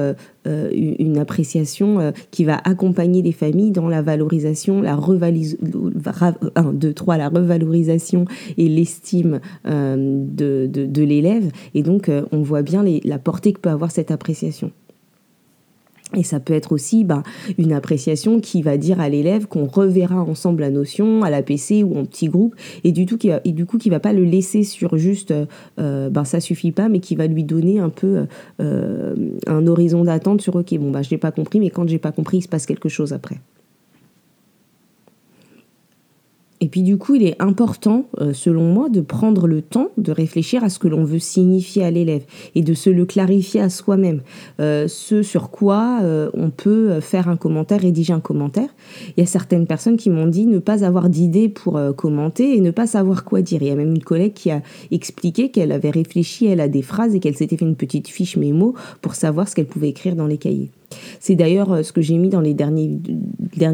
une 0.46 1.19
appréciation 1.19 2.00
euh, 2.00 2.11
qui 2.31 2.44
va 2.44 2.61
accompagner 2.64 3.23
les 3.23 3.32
familles 3.32 3.70
dans 3.70 3.88
la 3.88 4.02
valorisation, 4.02 4.81
la 4.81 4.94
revalorisation, 4.96 5.58
la 7.06 7.29
revalorisation 7.29 8.25
et 8.56 8.69
l'estime 8.69 9.40
euh, 9.67 9.96
de, 9.96 10.67
de, 10.67 11.02
l'élève. 11.02 11.50
Et 11.75 11.82
donc, 11.82 12.11
on 12.32 12.43
voit 12.43 12.62
bien 12.62 12.85
la 13.05 13.19
portée 13.19 13.52
que 13.52 13.61
peut 13.61 13.70
avoir 13.70 13.90
cette 13.90 14.11
appréciation. 14.11 14.72
Et 16.17 16.22
ça 16.22 16.41
peut 16.41 16.55
être 16.55 16.72
aussi 16.72 17.05
ben, 17.05 17.22
une 17.58 17.72
appréciation 17.72 18.41
qui 18.41 18.62
va 18.62 18.79
dire 18.79 19.00
à 19.00 19.08
l'élève 19.08 19.46
qu'on 19.46 19.67
reverra 19.67 20.22
ensemble 20.22 20.62
la 20.62 20.70
notion 20.70 21.22
à 21.22 21.31
la 21.31 21.43
PC 21.43 21.82
ou 21.82 21.98
en 21.98 22.05
petit 22.05 22.29
groupe 22.29 22.55
et 22.84 22.93
du, 22.93 23.05
tout 23.05 23.19
qui 23.19 23.29
va, 23.29 23.41
et 23.44 23.53
du 23.53 23.67
coup 23.67 23.77
qui 23.77 23.91
va 23.91 24.00
pas 24.00 24.12
le 24.12 24.24
laisser 24.24 24.62
sur 24.62 24.96
juste 24.96 25.34
euh, 25.79 26.08
ben 26.08 26.24
ça 26.24 26.41
suffit 26.41 26.72
pas 26.72 26.88
mais 26.88 27.00
qui 27.00 27.15
va 27.15 27.27
lui 27.27 27.44
donner 27.44 27.79
un 27.79 27.91
peu 27.91 28.27
euh, 28.60 29.15
un 29.46 29.67
horizon 29.67 30.05
d'attente 30.05 30.41
sur 30.41 30.56
ok 30.56 30.79
bon 30.79 30.91
bah 30.91 31.03
je 31.03 31.12
n'ai 31.12 31.19
pas 31.19 31.31
compris 31.31 31.60
mais 31.60 31.70
quand 31.70 31.86
j'ai 31.88 31.98
pas 31.98 32.12
compris 32.12 32.38
il 32.38 32.43
se 32.43 32.48
passe 32.48 32.65
quelque 32.65 32.88
chose 32.88 33.12
après. 33.12 33.38
Et 36.60 36.69
puis 36.69 36.82
du 36.82 36.98
coup, 36.98 37.15
il 37.15 37.24
est 37.24 37.41
important, 37.41 38.06
euh, 38.20 38.32
selon 38.32 38.65
moi, 38.65 38.88
de 38.88 39.00
prendre 39.00 39.46
le 39.46 39.62
temps 39.62 39.88
de 39.96 40.10
réfléchir 40.10 40.65
à 40.65 40.69
ce 40.69 40.79
que 40.79 40.88
l'on 40.88 41.05
veut 41.05 41.19
signifier 41.19 41.84
à 41.84 41.91
l'élève 41.91 42.24
et 42.55 42.62
de 42.62 42.74
se 42.74 42.91
le 42.91 43.05
clarifier 43.05 43.60
à 43.60 43.70
soi-même. 43.70 44.22
Euh, 44.60 44.88
ce 44.88 45.22
sur 45.22 45.50
quoi 45.50 46.00
euh, 46.03 46.31
on 46.34 46.50
peut 46.50 47.00
faire 47.00 47.29
un 47.29 47.36
commentaire, 47.36 47.81
rédiger 47.81 48.12
un 48.12 48.20
commentaire. 48.20 48.69
Il 49.17 49.20
y 49.20 49.22
a 49.22 49.27
certaines 49.27 49.67
personnes 49.67 49.96
qui 49.96 50.10
m'ont 50.10 50.27
dit 50.27 50.46
ne 50.46 50.58
pas 50.58 50.84
avoir 50.84 51.08
d'idée 51.08 51.48
pour 51.48 51.81
commenter 51.96 52.56
et 52.56 52.60
ne 52.60 52.70
pas 52.70 52.86
savoir 52.86 53.24
quoi 53.24 53.43
dire. 53.43 53.62
Il 53.62 53.69
y 53.69 53.70
a 53.70 53.77
même 53.77 53.94
une 53.94 54.03
collègue 54.03 54.34
qui 54.34 54.50
a 54.50 54.62
expliqué 54.91 55.50
qu'elle 55.50 55.72
avait 55.72 55.91
réfléchi, 55.91 56.46
elle 56.46 56.60
a 56.60 56.69
des 56.69 56.82
phrases 56.82 57.15
et 57.15 57.20
qu'elle 57.20 57.36
s'était 57.36 57.56
fait 57.56 57.65
une 57.65 57.77
petite 57.77 58.08
fiche 58.08 58.36
mémo 58.36 58.74
pour 59.00 59.15
savoir 59.15 59.48
ce 59.48 59.55
qu'elle 59.55 59.67
pouvait 59.67 59.88
écrire 59.88 60.17
dans 60.17 60.27
les 60.27 60.38
cahiers. 60.38 60.70
C'est 61.20 61.34
d'ailleurs 61.34 61.72
euh, 61.72 61.82
ce 61.82 61.93
que 61.93 62.00
j'ai 62.00 62.17
mis 62.17 62.28
dans 62.28 62.40
les 62.40 62.55
derniers, 62.55 62.98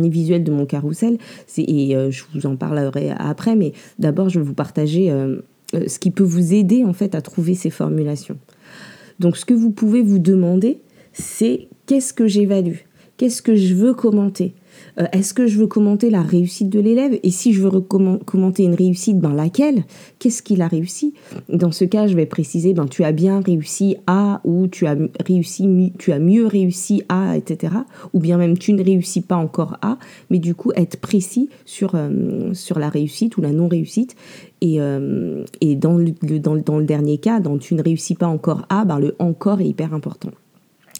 visuels 0.08 0.44
de 0.44 0.52
mon 0.52 0.66
carrousel. 0.66 1.18
Et 1.56 1.96
euh, 1.96 2.10
je 2.10 2.24
vous 2.34 2.46
en 2.46 2.56
parlerai 2.56 3.10
après, 3.16 3.56
mais 3.56 3.72
d'abord, 3.98 4.28
je 4.28 4.38
vais 4.38 4.44
vous 4.44 4.54
partager 4.54 5.10
euh, 5.10 5.40
ce 5.72 5.98
qui 5.98 6.10
peut 6.10 6.24
vous 6.24 6.54
aider 6.54 6.84
en 6.84 6.92
fait 6.92 7.14
à 7.14 7.20
trouver 7.20 7.54
ces 7.54 7.70
formulations. 7.70 8.38
Donc, 9.20 9.36
ce 9.36 9.44
que 9.44 9.54
vous 9.54 9.70
pouvez 9.70 10.02
vous 10.02 10.18
demander, 10.18 10.78
c'est 11.12 11.68
qu'est-ce 11.86 12.12
que 12.12 12.26
j'évalue? 12.26 12.78
Qu'est-ce 13.16 13.42
que 13.42 13.54
je 13.54 13.74
veux 13.74 13.94
commenter? 13.94 14.54
Euh, 14.98 15.06
est-ce 15.12 15.34
que 15.34 15.46
je 15.46 15.58
veux 15.58 15.66
commenter 15.66 16.10
la 16.10 16.22
réussite 16.22 16.68
de 16.68 16.80
l'élève? 16.80 17.18
Et 17.22 17.30
si 17.30 17.52
je 17.52 17.62
veux 17.62 17.80
commenter 17.80 18.64
une 18.64 18.74
réussite, 18.74 19.18
ben 19.18 19.34
laquelle? 19.34 19.84
Qu'est-ce 20.18 20.42
qu'il 20.42 20.62
a 20.62 20.68
réussi? 20.68 21.14
Dans 21.48 21.72
ce 21.72 21.84
cas, 21.84 22.06
je 22.06 22.14
vais 22.14 22.26
préciser, 22.26 22.74
ben 22.74 22.86
tu 22.86 23.04
as 23.04 23.12
bien 23.12 23.40
réussi 23.40 23.96
à, 24.06 24.40
ou 24.44 24.68
tu 24.68 24.86
as 24.86 24.96
réussi, 25.24 25.92
tu 25.98 26.12
as 26.12 26.18
mieux 26.18 26.46
réussi 26.46 27.02
à, 27.08 27.36
etc. 27.36 27.74
Ou 28.12 28.20
bien 28.20 28.38
même 28.38 28.56
tu 28.58 28.72
ne 28.72 28.82
réussis 28.82 29.20
pas 29.20 29.36
encore 29.36 29.76
à, 29.82 29.98
mais 30.30 30.38
du 30.38 30.54
coup 30.54 30.72
être 30.76 30.98
précis 30.98 31.48
sur, 31.64 31.94
euh, 31.94 32.52
sur 32.54 32.78
la 32.78 32.88
réussite 32.88 33.36
ou 33.36 33.40
la 33.40 33.52
non-réussite 33.52 34.16
Et, 34.60 34.78
et 35.60 35.76
dans, 35.76 35.96
le, 35.98 36.12
dans, 36.38 36.56
dans, 36.56 36.78
le 36.78 36.84
dernier 36.84 37.18
cas, 37.18 37.40
dans 37.40 37.58
tu 37.58 37.74
ne 37.74 37.82
réussis 37.82 38.14
pas 38.14 38.26
encore 38.26 38.64
à, 38.68 38.84
ben 38.84 38.98
le 38.98 39.14
encore 39.18 39.60
est 39.60 39.66
hyper 39.66 39.92
important. 39.92 40.30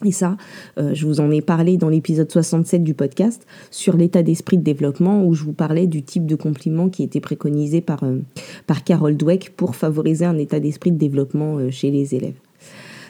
Et 0.04 0.12
ça, 0.12 0.36
je 0.76 1.06
vous 1.06 1.20
en 1.20 1.30
ai 1.30 1.40
parlé 1.40 1.76
dans 1.76 1.88
l'épisode 1.88 2.30
67 2.30 2.82
du 2.82 2.94
podcast 2.94 3.46
sur 3.70 3.96
l'état 3.96 4.22
d'esprit 4.22 4.58
de 4.58 4.62
développement 4.62 5.24
où 5.24 5.34
je 5.34 5.44
vous 5.44 5.52
parlais 5.52 5.86
du 5.86 6.02
type 6.02 6.26
de 6.26 6.36
compliment 6.36 6.88
qui 6.88 7.02
était 7.02 7.20
préconisé 7.20 7.80
par, 7.80 8.04
par 8.66 8.84
Carol 8.84 9.16
Dweck 9.16 9.52
pour 9.56 9.76
favoriser 9.76 10.24
un 10.24 10.36
état 10.38 10.60
d'esprit 10.60 10.92
de 10.92 10.98
développement 10.98 11.70
chez 11.70 11.90
les 11.90 12.14
élèves. 12.14 12.38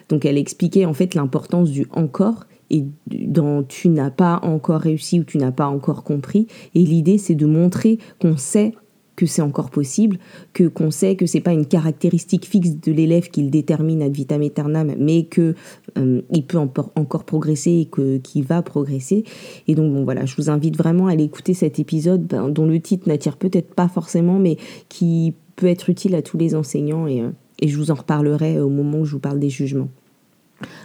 Donc 0.08 0.24
elle 0.24 0.38
expliquait 0.38 0.84
en 0.84 0.94
fait 0.94 1.14
l'importance 1.14 1.70
du 1.70 1.86
encore 1.90 2.44
et 2.70 2.84
dans 3.10 3.62
tu 3.62 3.88
n'as 3.88 4.10
pas 4.10 4.40
encore 4.42 4.80
réussi 4.80 5.20
ou 5.20 5.24
tu 5.24 5.38
n'as 5.38 5.52
pas 5.52 5.66
encore 5.66 6.02
compris. 6.04 6.46
Et 6.74 6.80
l'idée, 6.80 7.18
c'est 7.18 7.34
de 7.34 7.46
montrer 7.46 7.98
qu'on 8.20 8.36
sait 8.36 8.72
que 9.16 9.26
c'est 9.26 9.42
encore 9.42 9.70
possible, 9.70 10.18
que 10.52 10.64
qu'on 10.64 10.90
sait 10.90 11.16
que 11.16 11.26
c'est 11.26 11.40
pas 11.40 11.52
une 11.52 11.66
caractéristique 11.66 12.46
fixe 12.46 12.70
de 12.70 12.92
l'élève 12.92 13.28
qu'il 13.30 13.50
détermine 13.50 14.02
ad 14.02 14.12
vitam 14.12 14.42
aeternam, 14.42 14.94
mais 14.98 15.24
que 15.24 15.54
euh, 15.98 16.22
il 16.30 16.44
peut 16.44 16.58
encore 16.58 17.24
progresser 17.24 17.72
et 17.72 17.84
que 17.86 18.18
qu'il 18.18 18.44
va 18.44 18.62
progresser. 18.62 19.24
Et 19.68 19.74
donc 19.74 19.92
bon 19.92 20.04
voilà, 20.04 20.26
je 20.26 20.34
vous 20.36 20.50
invite 20.50 20.76
vraiment 20.76 21.06
à 21.06 21.12
aller 21.12 21.24
écouter 21.24 21.54
cet 21.54 21.78
épisode 21.78 22.26
ben, 22.26 22.48
dont 22.48 22.66
le 22.66 22.80
titre 22.80 23.08
n'attire 23.08 23.36
peut-être 23.36 23.74
pas 23.74 23.88
forcément, 23.88 24.38
mais 24.38 24.56
qui 24.88 25.34
peut 25.56 25.66
être 25.66 25.90
utile 25.90 26.14
à 26.14 26.22
tous 26.22 26.38
les 26.38 26.54
enseignants 26.54 27.06
et, 27.06 27.20
euh, 27.20 27.30
et 27.60 27.68
je 27.68 27.76
vous 27.76 27.90
en 27.90 27.94
reparlerai 27.94 28.60
au 28.60 28.68
moment 28.68 29.00
où 29.00 29.04
je 29.04 29.12
vous 29.12 29.20
parle 29.20 29.38
des 29.38 29.50
jugements. 29.50 29.88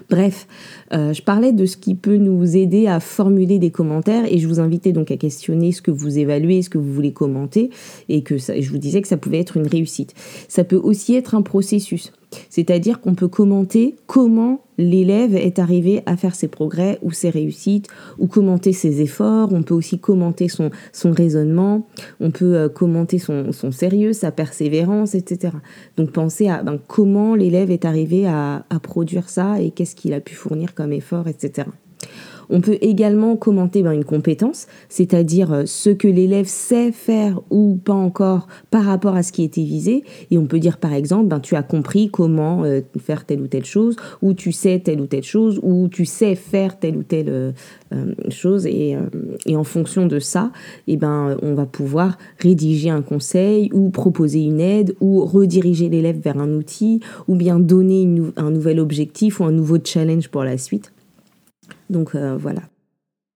Bref, 0.09 0.47
euh, 0.93 1.13
je 1.13 1.21
parlais 1.21 1.51
de 1.51 1.65
ce 1.65 1.77
qui 1.77 1.95
peut 1.95 2.17
nous 2.17 2.57
aider 2.57 2.87
à 2.87 2.99
formuler 2.99 3.59
des 3.59 3.71
commentaires 3.71 4.25
et 4.31 4.39
je 4.39 4.47
vous 4.47 4.59
invitais 4.59 4.91
donc 4.91 5.11
à 5.11 5.17
questionner 5.17 5.71
ce 5.71 5.81
que 5.81 5.91
vous 5.91 6.17
évaluez, 6.17 6.61
ce 6.61 6.69
que 6.69 6.77
vous 6.77 6.91
voulez 6.91 7.13
commenter 7.13 7.69
et 8.07 8.23
que 8.23 8.37
je 8.37 8.69
vous 8.69 8.77
disais 8.77 9.01
que 9.01 9.07
ça 9.07 9.17
pouvait 9.17 9.39
être 9.39 9.57
une 9.57 9.67
réussite. 9.67 10.13
Ça 10.47 10.63
peut 10.63 10.79
aussi 10.81 11.15
être 11.15 11.35
un 11.35 11.41
processus. 11.41 12.11
C'est-à-dire 12.49 13.01
qu'on 13.01 13.15
peut 13.15 13.27
commenter 13.27 13.95
comment 14.07 14.61
l'élève 14.79 15.35
est 15.35 15.59
arrivé 15.59 16.01
à 16.05 16.15
faire 16.15 16.33
ses 16.33 16.47
progrès 16.47 16.97
ou 17.01 17.11
ses 17.11 17.29
réussites, 17.29 17.87
ou 18.17 18.27
commenter 18.27 18.71
ses 18.71 19.01
efforts, 19.01 19.51
on 19.51 19.61
peut 19.61 19.73
aussi 19.73 19.99
commenter 19.99 20.47
son, 20.47 20.71
son 20.93 21.11
raisonnement, 21.11 21.85
on 22.21 22.31
peut 22.31 22.55
euh, 22.55 22.69
commenter 22.69 23.19
son, 23.19 23.51
son, 23.51 23.71
sérieux, 23.71 24.13
sa 24.13 24.31
persévérance, 24.31 25.15
etc. 25.15 25.53
Donc 25.97 26.11
pensez 26.11 26.47
à 26.47 26.63
ben, 26.63 26.79
comment 26.87 27.35
l'élève 27.35 27.71
est 27.71 27.83
arrivé 27.83 28.25
à, 28.25 28.65
à 28.69 28.79
produire 28.79 29.29
ça 29.29 29.61
et 29.61 29.71
qu'est-ce 29.71 29.95
qu'il 29.95 30.13
a 30.13 30.21
pu 30.21 30.33
fournir 30.33 30.73
comme 30.73 30.93
effort, 30.93 31.27
etc. 31.27 31.67
On 32.49 32.61
peut 32.61 32.77
également 32.81 33.35
commenter 33.35 33.83
ben, 33.83 33.91
une 33.91 34.03
compétence, 34.03 34.67
c'est-à-dire 34.89 35.53
euh, 35.53 35.63
ce 35.65 35.89
que 35.89 36.07
l'élève 36.07 36.47
sait 36.47 36.91
faire 36.91 37.39
ou 37.49 37.75
pas 37.83 37.93
encore 37.93 38.47
par 38.71 38.85
rapport 38.85 39.15
à 39.15 39.23
ce 39.23 39.31
qui 39.31 39.43
était 39.43 39.63
visé. 39.63 40.03
Et 40.31 40.37
on 40.37 40.45
peut 40.45 40.59
dire 40.59 40.77
par 40.77 40.93
exemple, 40.93 41.27
ben, 41.27 41.39
tu 41.39 41.55
as 41.55 41.63
compris 41.63 42.09
comment 42.09 42.63
euh, 42.63 42.81
faire 42.99 43.25
telle 43.25 43.41
ou 43.41 43.47
telle 43.47 43.65
chose, 43.65 43.95
ou 44.21 44.33
tu 44.33 44.51
sais 44.51 44.79
telle 44.79 44.99
ou 45.01 45.05
telle 45.05 45.23
chose, 45.23 45.59
ou 45.61 45.89
tu 45.89 46.05
sais 46.05 46.35
faire 46.35 46.79
telle 46.79 46.97
ou 46.97 47.03
telle 47.03 47.29
euh, 47.29 47.51
chose. 48.29 48.65
Et, 48.65 48.95
en 49.55 49.63
fonction 49.65 50.05
de 50.05 50.19
ça, 50.19 50.51
eh 50.87 50.95
ben, 50.95 51.35
on 51.41 51.53
va 51.53 51.65
pouvoir 51.65 52.17
rédiger 52.39 52.89
un 52.89 53.01
conseil 53.01 53.69
ou 53.73 53.89
proposer 53.89 54.39
une 54.39 54.61
aide 54.61 54.95
ou 55.01 55.25
rediriger 55.25 55.89
l'élève 55.89 56.19
vers 56.19 56.39
un 56.39 56.53
outil 56.53 57.01
ou 57.27 57.35
bien 57.35 57.59
donner 57.59 58.07
un 58.37 58.51
nouvel 58.51 58.79
objectif 58.79 59.41
ou 59.41 59.43
un 59.43 59.51
nouveau 59.51 59.77
challenge 59.83 60.29
pour 60.29 60.45
la 60.45 60.57
suite. 60.57 60.93
Donc 61.89 62.15
euh, 62.15 62.37
voilà. 62.37 62.61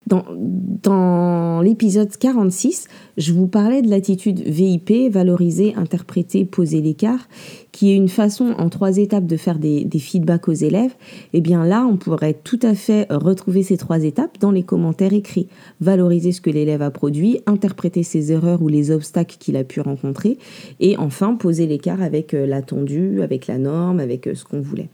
Dans, 0.06 1.62
l'épisode 1.62 2.10
46, 2.10 2.88
je 3.18 3.32
vous 3.32 3.48
parlais 3.48 3.82
de 3.82 3.90
l'attitude 3.90 4.42
VIP, 4.42 5.10
valoriser, 5.10 5.74
interpréter, 5.76 6.44
poser 6.44 6.82
l'écart, 6.82 7.30
qui 7.72 7.92
est 7.92 7.96
une 7.96 8.10
façon 8.10 8.54
en 8.58 8.70
trois 8.70 8.98
étapes 8.98 9.26
de 9.26 9.38
faire 9.38 9.60
des, 9.60 9.88
feedbacks 9.98 10.50
aux 10.50 10.54
élèves. 10.54 10.94
Eh 11.32 11.40
bien 11.40 11.66
là, 11.66 11.88
on 11.90 11.96
pourrait 11.96 12.34
tout 12.34 12.60
à 12.64 12.74
fait 12.76 13.08
retrouver 13.10 13.64
ces 13.64 13.78
trois 13.78 14.04
étapes 14.04 14.40
dans 14.42 14.52
les 14.52 14.64
commentaires 14.64 15.14
écrits. 15.14 15.48
Valoriser 15.80 16.34
ce 16.34 16.42
que 16.42 16.50
l'élève 16.50 16.82
a 16.82 16.92
produit, 16.92 17.40
interpréter 17.46 18.04
ses 18.04 18.34
erreurs 18.34 18.62
ou 18.62 18.68
les 18.68 18.92
obstacles 18.92 19.38
qu'il 19.40 19.56
a 19.56 19.64
pu 19.64 19.80
rencontrer, 19.80 20.38
et 20.82 20.98
enfin 20.98 21.36
poser 21.36 21.66
l'écart 21.66 22.02
avec 22.02 22.34
euh, 22.34 22.46
l'attendu, 22.46 23.22
avec 23.22 23.48
la 23.48 23.58
norme, 23.58 24.02
avec 24.02 24.28
euh, 24.28 24.36
ce 24.36 24.44
qu'on 24.44 24.60
voulait. 24.60 24.90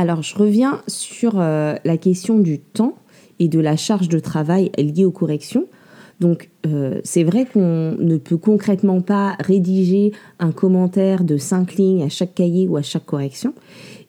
Alors, 0.00 0.22
je 0.22 0.34
reviens 0.34 0.80
sur 0.86 1.38
euh, 1.38 1.74
la 1.84 1.98
question 1.98 2.38
du 2.38 2.58
temps 2.58 2.96
et 3.38 3.48
de 3.48 3.60
la 3.60 3.76
charge 3.76 4.08
de 4.08 4.18
travail 4.18 4.72
liée 4.78 5.04
aux 5.04 5.10
corrections. 5.10 5.66
Donc, 6.20 6.48
euh, 6.66 7.02
c'est 7.04 7.22
vrai 7.22 7.44
qu'on 7.44 7.96
ne 7.98 8.16
peut 8.16 8.38
concrètement 8.38 9.02
pas 9.02 9.36
rédiger 9.40 10.12
un 10.38 10.52
commentaire 10.52 11.22
de 11.22 11.36
cinq 11.36 11.74
lignes 11.74 12.02
à 12.02 12.08
chaque 12.08 12.34
cahier 12.34 12.66
ou 12.66 12.78
à 12.78 12.82
chaque 12.82 13.04
correction. 13.04 13.52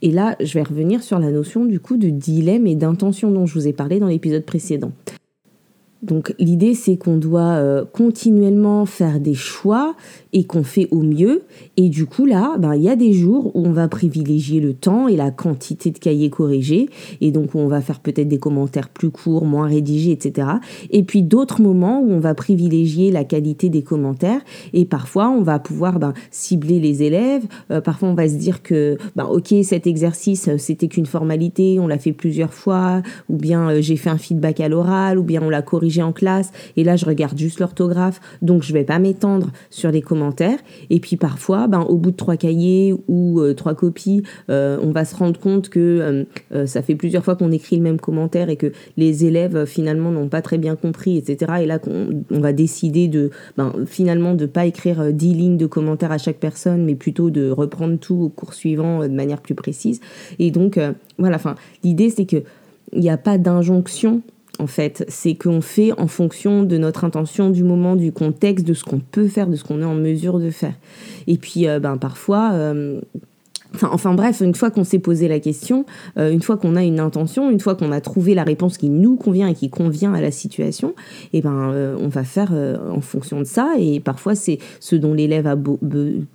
Et 0.01 0.11
là, 0.11 0.37
je 0.39 0.53
vais 0.53 0.63
revenir 0.63 1.03
sur 1.03 1.19
la 1.19 1.29
notion 1.29 1.65
du 1.65 1.81
coup 1.81 1.97
de 1.97 2.09
dilemme 2.09 2.67
et 2.67 2.75
d'intention 2.75 3.29
dont 3.29 3.45
je 3.45 3.55
vous 3.55 3.67
ai 3.67 3.73
parlé 3.73 3.99
dans 3.99 4.07
l'épisode 4.07 4.45
précédent. 4.45 4.93
Donc 6.01 6.33
l'idée 6.39 6.73
c'est 6.73 6.97
qu'on 6.97 7.17
doit 7.17 7.41
euh, 7.41 7.85
continuellement 7.85 8.87
faire 8.87 9.19
des 9.19 9.35
choix 9.35 9.95
et 10.33 10.45
qu'on 10.45 10.63
fait 10.63 10.87
au 10.89 11.01
mieux. 11.01 11.43
Et 11.77 11.89
du 11.89 12.07
coup 12.07 12.25
là, 12.25 12.55
ben, 12.57 12.73
il 12.73 12.81
y 12.81 12.89
a 12.89 12.95
des 12.95 13.13
jours 13.13 13.55
où 13.55 13.67
on 13.67 13.71
va 13.71 13.87
privilégier 13.87 14.59
le 14.59 14.73
temps 14.73 15.07
et 15.07 15.15
la 15.15 15.29
quantité 15.29 15.91
de 15.91 15.99
cahiers 15.99 16.31
corrigés. 16.31 16.89
Et 17.21 17.31
donc 17.31 17.53
on 17.53 17.67
va 17.67 17.81
faire 17.81 17.99
peut-être 17.99 18.27
des 18.27 18.39
commentaires 18.39 18.89
plus 18.89 19.11
courts, 19.11 19.45
moins 19.45 19.67
rédigés, 19.67 20.11
etc. 20.11 20.47
Et 20.89 21.03
puis 21.03 21.21
d'autres 21.21 21.61
moments 21.61 22.01
où 22.01 22.11
on 22.11 22.19
va 22.19 22.33
privilégier 22.33 23.11
la 23.11 23.23
qualité 23.23 23.69
des 23.69 23.83
commentaires. 23.83 24.41
Et 24.73 24.85
parfois 24.85 25.29
on 25.29 25.43
va 25.43 25.59
pouvoir 25.59 25.99
ben, 25.99 26.13
cibler 26.31 26.79
les 26.79 27.03
élèves. 27.03 27.43
Euh, 27.69 27.79
parfois 27.79 28.09
on 28.09 28.15
va 28.15 28.27
se 28.27 28.35
dire 28.35 28.63
que 28.63 28.97
ben, 29.15 29.25
ok 29.25 29.53
cet 29.63 29.85
exercice 29.85 30.47
euh, 30.47 30.57
c'était 30.57 30.87
qu'une 30.87 31.05
formalité, 31.05 31.79
on 31.79 31.87
l'a 31.87 31.99
fait 31.99 32.13
plusieurs 32.13 32.55
fois. 32.55 33.03
Ou 33.29 33.37
bien 33.37 33.79
j'ai 33.81 33.97
fait 33.97 34.09
un 34.09 34.17
feedback 34.17 34.61
à 34.61 34.67
l'oral. 34.67 35.19
Ou 35.19 35.23
bien 35.23 35.43
on 35.43 35.49
l'a 35.49 35.61
corrigé 35.61 35.90
en 35.99 36.13
classe 36.13 36.51
et 36.77 36.83
là 36.83 36.95
je 36.95 37.05
regarde 37.05 37.37
juste 37.37 37.59
l'orthographe, 37.59 38.21
donc 38.41 38.63
je 38.63 38.73
vais 38.73 38.83
pas 38.83 38.99
m'étendre 38.99 39.51
sur 39.69 39.91
les 39.91 40.01
commentaires. 40.01 40.59
Et 40.89 40.99
puis 40.99 41.17
parfois, 41.17 41.67
ben, 41.67 41.81
au 41.81 41.97
bout 41.97 42.11
de 42.11 42.15
trois 42.15 42.37
cahiers 42.37 42.93
ou 43.07 43.39
euh, 43.39 43.53
trois 43.53 43.75
copies, 43.75 44.23
euh, 44.49 44.77
on 44.81 44.91
va 44.91 45.05
se 45.05 45.15
rendre 45.15 45.39
compte 45.39 45.69
que 45.69 46.25
euh, 46.53 46.65
ça 46.65 46.81
fait 46.81 46.95
plusieurs 46.95 47.23
fois 47.23 47.35
qu'on 47.35 47.51
écrit 47.51 47.77
le 47.77 47.81
même 47.81 47.99
commentaire 47.99 48.49
et 48.49 48.55
que 48.55 48.71
les 48.97 49.25
élèves 49.25 49.65
finalement 49.65 50.11
n'ont 50.11 50.29
pas 50.29 50.41
très 50.41 50.57
bien 50.57 50.75
compris, 50.75 51.17
etc. 51.17 51.53
Et 51.61 51.65
là 51.65 51.79
on, 51.87 52.39
va 52.39 52.53
décider 52.53 53.07
de 53.07 53.31
ben, 53.57 53.73
finalement 53.85 54.33
de 54.33 54.45
pas 54.45 54.65
écrire 54.65 55.11
dix 55.11 55.33
lignes 55.33 55.57
de 55.57 55.65
commentaires 55.65 56.11
à 56.11 56.17
chaque 56.17 56.37
personne, 56.37 56.85
mais 56.85 56.95
plutôt 56.95 57.29
de 57.29 57.49
reprendre 57.49 57.97
tout 57.97 58.15
au 58.15 58.29
cours 58.29 58.53
suivant 58.53 59.01
de 59.01 59.13
manière 59.13 59.41
plus 59.41 59.55
précise. 59.55 59.99
Et 60.39 60.51
donc 60.51 60.79
voilà, 61.17 61.35
enfin 61.35 61.55
l'idée 61.83 62.09
c'est 62.09 62.25
que 62.25 62.43
il 62.93 62.99
n'y 62.99 63.09
a 63.09 63.17
pas 63.17 63.37
d'injonction 63.37 64.21
en 64.61 64.67
fait. 64.67 65.03
C'est 65.07 65.35
qu'on 65.35 65.61
fait 65.61 65.91
en 65.99 66.07
fonction 66.07 66.63
de 66.63 66.77
notre 66.77 67.03
intention, 67.03 67.49
du 67.49 67.63
moment, 67.63 67.95
du 67.95 68.11
contexte, 68.11 68.65
de 68.65 68.73
ce 68.73 68.83
qu'on 68.83 68.99
peut 68.99 69.27
faire, 69.27 69.47
de 69.47 69.55
ce 69.55 69.63
qu'on 69.63 69.81
est 69.81 69.85
en 69.85 69.95
mesure 69.95 70.39
de 70.39 70.51
faire. 70.51 70.75
Et 71.27 71.37
puis, 71.37 71.67
euh, 71.67 71.79
ben, 71.79 71.97
parfois, 71.97 72.51
euh, 72.53 73.01
Enfin, 73.81 74.13
bref, 74.13 74.41
une 74.41 74.53
fois 74.53 74.69
qu'on 74.69 74.83
s'est 74.83 74.99
posé 74.99 75.27
la 75.27 75.39
question, 75.39 75.85
euh, 76.17 76.31
une 76.31 76.41
fois 76.41 76.57
qu'on 76.57 76.75
a 76.75 76.83
une 76.83 76.99
intention, 76.99 77.49
une 77.49 77.59
fois 77.59 77.75
qu'on 77.75 77.91
a 77.91 78.01
trouvé 78.01 78.35
la 78.35 78.43
réponse 78.43 78.77
qui 78.77 78.89
nous 78.89 79.15
convient 79.15 79.47
et 79.47 79.53
qui 79.53 79.69
convient 79.69 80.13
à 80.13 80.21
la 80.21 80.31
situation, 80.31 80.93
eh 81.31 81.41
ben 81.41 81.71
euh, 81.71 81.95
on 81.99 82.09
va 82.09 82.23
faire 82.23 82.49
euh, 82.53 82.77
en 82.91 82.99
fonction 82.99 83.39
de 83.39 83.45
ça. 83.45 83.73
Et 83.79 84.01
parfois 84.01 84.35
c'est 84.35 84.59
ce 84.79 84.95
dont 84.95 85.13
l'élève 85.13 85.47
a 85.47 85.55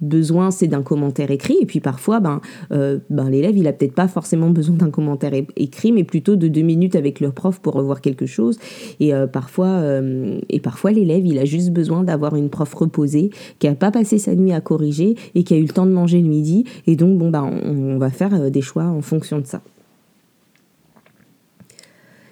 besoin, 0.01 0.51
c'est 0.51 0.67
d'un 0.67 0.83
commentaire 0.83 1.31
écrit. 1.31 1.59
Et 1.61 1.67
puis 1.67 1.81
parfois, 1.81 2.21
ben, 2.21 2.41
ben 2.71 3.29
l'élève 3.29 3.57
il 3.57 3.67
a 3.67 3.73
peut-être 3.73 3.95
pas 3.95 4.09
forcément 4.09 4.51
besoin 4.51 4.77
d'un 4.77 4.91
commentaire 4.91 5.33
écrit, 5.57 5.93
mais 5.93 6.05
plutôt 6.05 6.37
de 6.37 6.49
deux 6.49 6.63
minutes 6.63 6.97
avec 6.97 7.21
leur 7.21 7.33
prof 7.33 7.61
pour 7.61 7.75
revoir 7.75 8.01
quelque 8.01 8.27
chose. 8.27 8.59
Et 9.01 9.13
parfois, 9.33 9.83
parfois 10.63 10.91
l'élève 10.91 11.27
il 11.27 11.39
a 11.39 11.45
juste 11.45 11.71
besoin 11.71 12.03
d'avoir 12.03 12.35
une 12.37 12.49
prof 12.49 12.73
reposée 12.75 13.31
qui 13.59 13.69
a 13.69 13.75
pas 13.75 13.91
passé 13.91 14.19
sa 14.19 14.35
nuit 14.35 14.53
à 14.53 14.61
corriger 14.61 15.17
et 15.35 15.45
qui 15.45 15.55
a 15.55 15.57
eu 15.57 15.63
le 15.63 15.69
temps 15.69 15.87
de 15.87 15.93
manger 15.93 16.21
le 16.21 16.29
midi. 16.29 16.65
Et 16.87 16.97
donc 16.97 17.19
bon 17.19 17.26
bah, 17.31 17.43
on, 17.45 17.99
va 17.99 18.11
faire 18.11 18.35
euh, 18.35 18.51
des 18.51 18.63
choix 18.63 18.85
en 18.85 19.03
fonction 19.03 19.39
de 19.39 19.47
ça. 19.47 19.61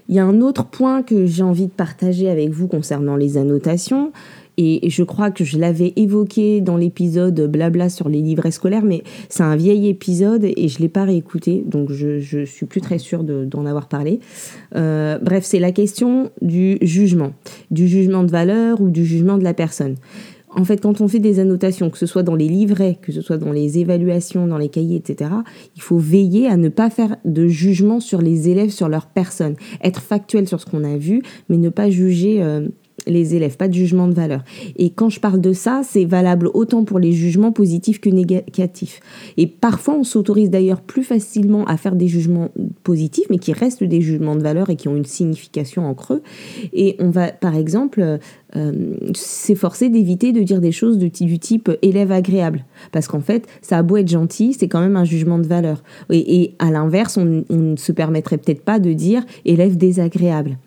Il 0.08 0.14
y 0.14 0.18
a 0.18 0.24
un 0.24 0.40
autre 0.40 0.66
point 0.66 1.02
que 1.02 1.24
j'ai 1.24 1.42
envie 1.42 1.66
de 1.66 1.72
partager 1.72 2.28
avec 2.28 2.50
vous 2.50 2.68
concernant 2.68 3.16
les 3.16 3.38
annotations. 3.38 4.12
Et 4.56 4.88
je 4.88 5.02
crois 5.02 5.30
que 5.30 5.44
je 5.44 5.58
l'avais 5.58 5.92
évoqué 5.96 6.60
dans 6.60 6.76
l'épisode 6.76 7.40
blabla 7.50 7.88
sur 7.88 8.08
les 8.08 8.20
livrets 8.20 8.52
scolaires, 8.52 8.84
mais 8.84 9.02
c'est 9.28 9.42
un 9.42 9.56
vieil 9.56 9.88
épisode 9.88 10.44
et 10.44 10.68
je 10.68 10.78
l'ai 10.78 10.88
pas 10.88 11.04
réécouté, 11.04 11.64
donc 11.66 11.90
je 11.90 12.38
ne 12.38 12.44
suis 12.44 12.66
plus 12.66 12.80
très 12.80 12.98
sûre 12.98 13.24
d'en 13.24 13.66
avoir 13.66 13.88
parlé. 13.88 14.20
Euh, 14.76 15.18
bref, 15.20 15.44
c'est 15.44 15.58
la 15.58 15.72
question 15.72 16.30
du 16.40 16.78
jugement, 16.82 17.32
du 17.72 17.88
jugement 17.88 18.22
de 18.22 18.30
valeur 18.30 18.80
ou 18.80 18.90
du 18.90 19.04
jugement 19.04 19.38
de 19.38 19.44
la 19.44 19.54
personne 19.54 19.96
en 20.56 20.64
fait, 20.64 20.80
quand 20.80 21.00
on 21.00 21.08
fait 21.08 21.18
des 21.18 21.40
annotations, 21.40 21.90
que 21.90 21.98
ce 21.98 22.06
soit 22.06 22.22
dans 22.22 22.34
les 22.34 22.48
livrets, 22.48 22.98
que 23.00 23.12
ce 23.12 23.20
soit 23.20 23.38
dans 23.38 23.52
les 23.52 23.78
évaluations, 23.78 24.46
dans 24.46 24.58
les 24.58 24.68
cahiers, 24.68 24.96
etc., 24.96 25.30
il 25.76 25.82
faut 25.82 25.98
veiller 25.98 26.46
à 26.46 26.56
ne 26.56 26.68
pas 26.68 26.90
faire 26.90 27.16
de 27.24 27.46
jugement 27.46 28.00
sur 28.00 28.22
les 28.22 28.48
élèves, 28.48 28.70
sur 28.70 28.88
leur 28.88 29.06
personne. 29.06 29.56
Être 29.82 30.00
factuel 30.00 30.46
sur 30.48 30.60
ce 30.60 30.66
qu'on 30.66 30.84
a 30.84 30.96
vu, 30.96 31.22
mais 31.48 31.56
ne 31.56 31.68
pas 31.68 31.90
juger 31.90 32.42
euh, 32.42 32.68
les 33.06 33.34
élèves, 33.34 33.56
pas 33.56 33.68
de 33.68 33.74
jugement 33.74 34.08
de 34.08 34.14
valeur. 34.14 34.42
Et 34.76 34.90
quand 34.90 35.10
je 35.10 35.20
parle 35.20 35.40
de 35.40 35.52
ça, 35.52 35.82
c'est 35.84 36.04
valable 36.04 36.50
autant 36.54 36.84
pour 36.84 36.98
les 36.98 37.12
jugements 37.12 37.52
positifs 37.52 38.00
que 38.00 38.10
négatifs. 38.10 39.00
Et 39.36 39.46
parfois, 39.46 39.94
on 39.94 40.04
s'autorise 40.04 40.50
d'ailleurs 40.50 40.80
plus 40.80 41.02
facilement 41.02 41.64
à 41.66 41.76
faire 41.76 41.96
des 41.96 42.08
jugements 42.08 42.48
positifs, 42.82 43.26
mais 43.30 43.38
qui 43.38 43.52
restent 43.52 43.84
des 43.84 44.00
jugements 44.00 44.36
de 44.36 44.42
valeur 44.42 44.70
et 44.70 44.76
qui 44.76 44.88
ont 44.88 44.96
une 44.96 45.04
signification 45.04 45.86
en 45.86 45.94
creux. 45.94 46.22
Et 46.72 46.96
on 46.98 47.10
va, 47.10 47.32
par 47.32 47.56
exemple, 47.56 48.18
euh, 48.56 48.94
s'efforcer 49.14 49.88
d'éviter 49.88 50.32
de 50.32 50.42
dire 50.42 50.60
des 50.60 50.72
choses 50.72 50.98
du 50.98 51.10
type 51.10 51.70
élève 51.82 52.12
agréable. 52.12 52.64
Parce 52.92 53.08
qu'en 53.08 53.20
fait, 53.20 53.46
ça 53.62 53.78
a 53.78 53.82
beau 53.82 53.96
être 53.96 54.08
gentil, 54.08 54.52
c'est 54.52 54.68
quand 54.68 54.80
même 54.80 54.96
un 54.96 55.04
jugement 55.04 55.38
de 55.38 55.46
valeur. 55.46 55.82
Et, 56.10 56.54
à 56.58 56.70
l'inverse, 56.70 57.16
on 57.16 57.44
ne 57.50 57.76
se 57.76 57.92
permettrait 57.92 58.38
peut-être 58.38 58.62
pas 58.62 58.78
de 58.78 58.92
dire 58.92 59.24
élève 59.44 59.76
désagréable. 59.76 60.58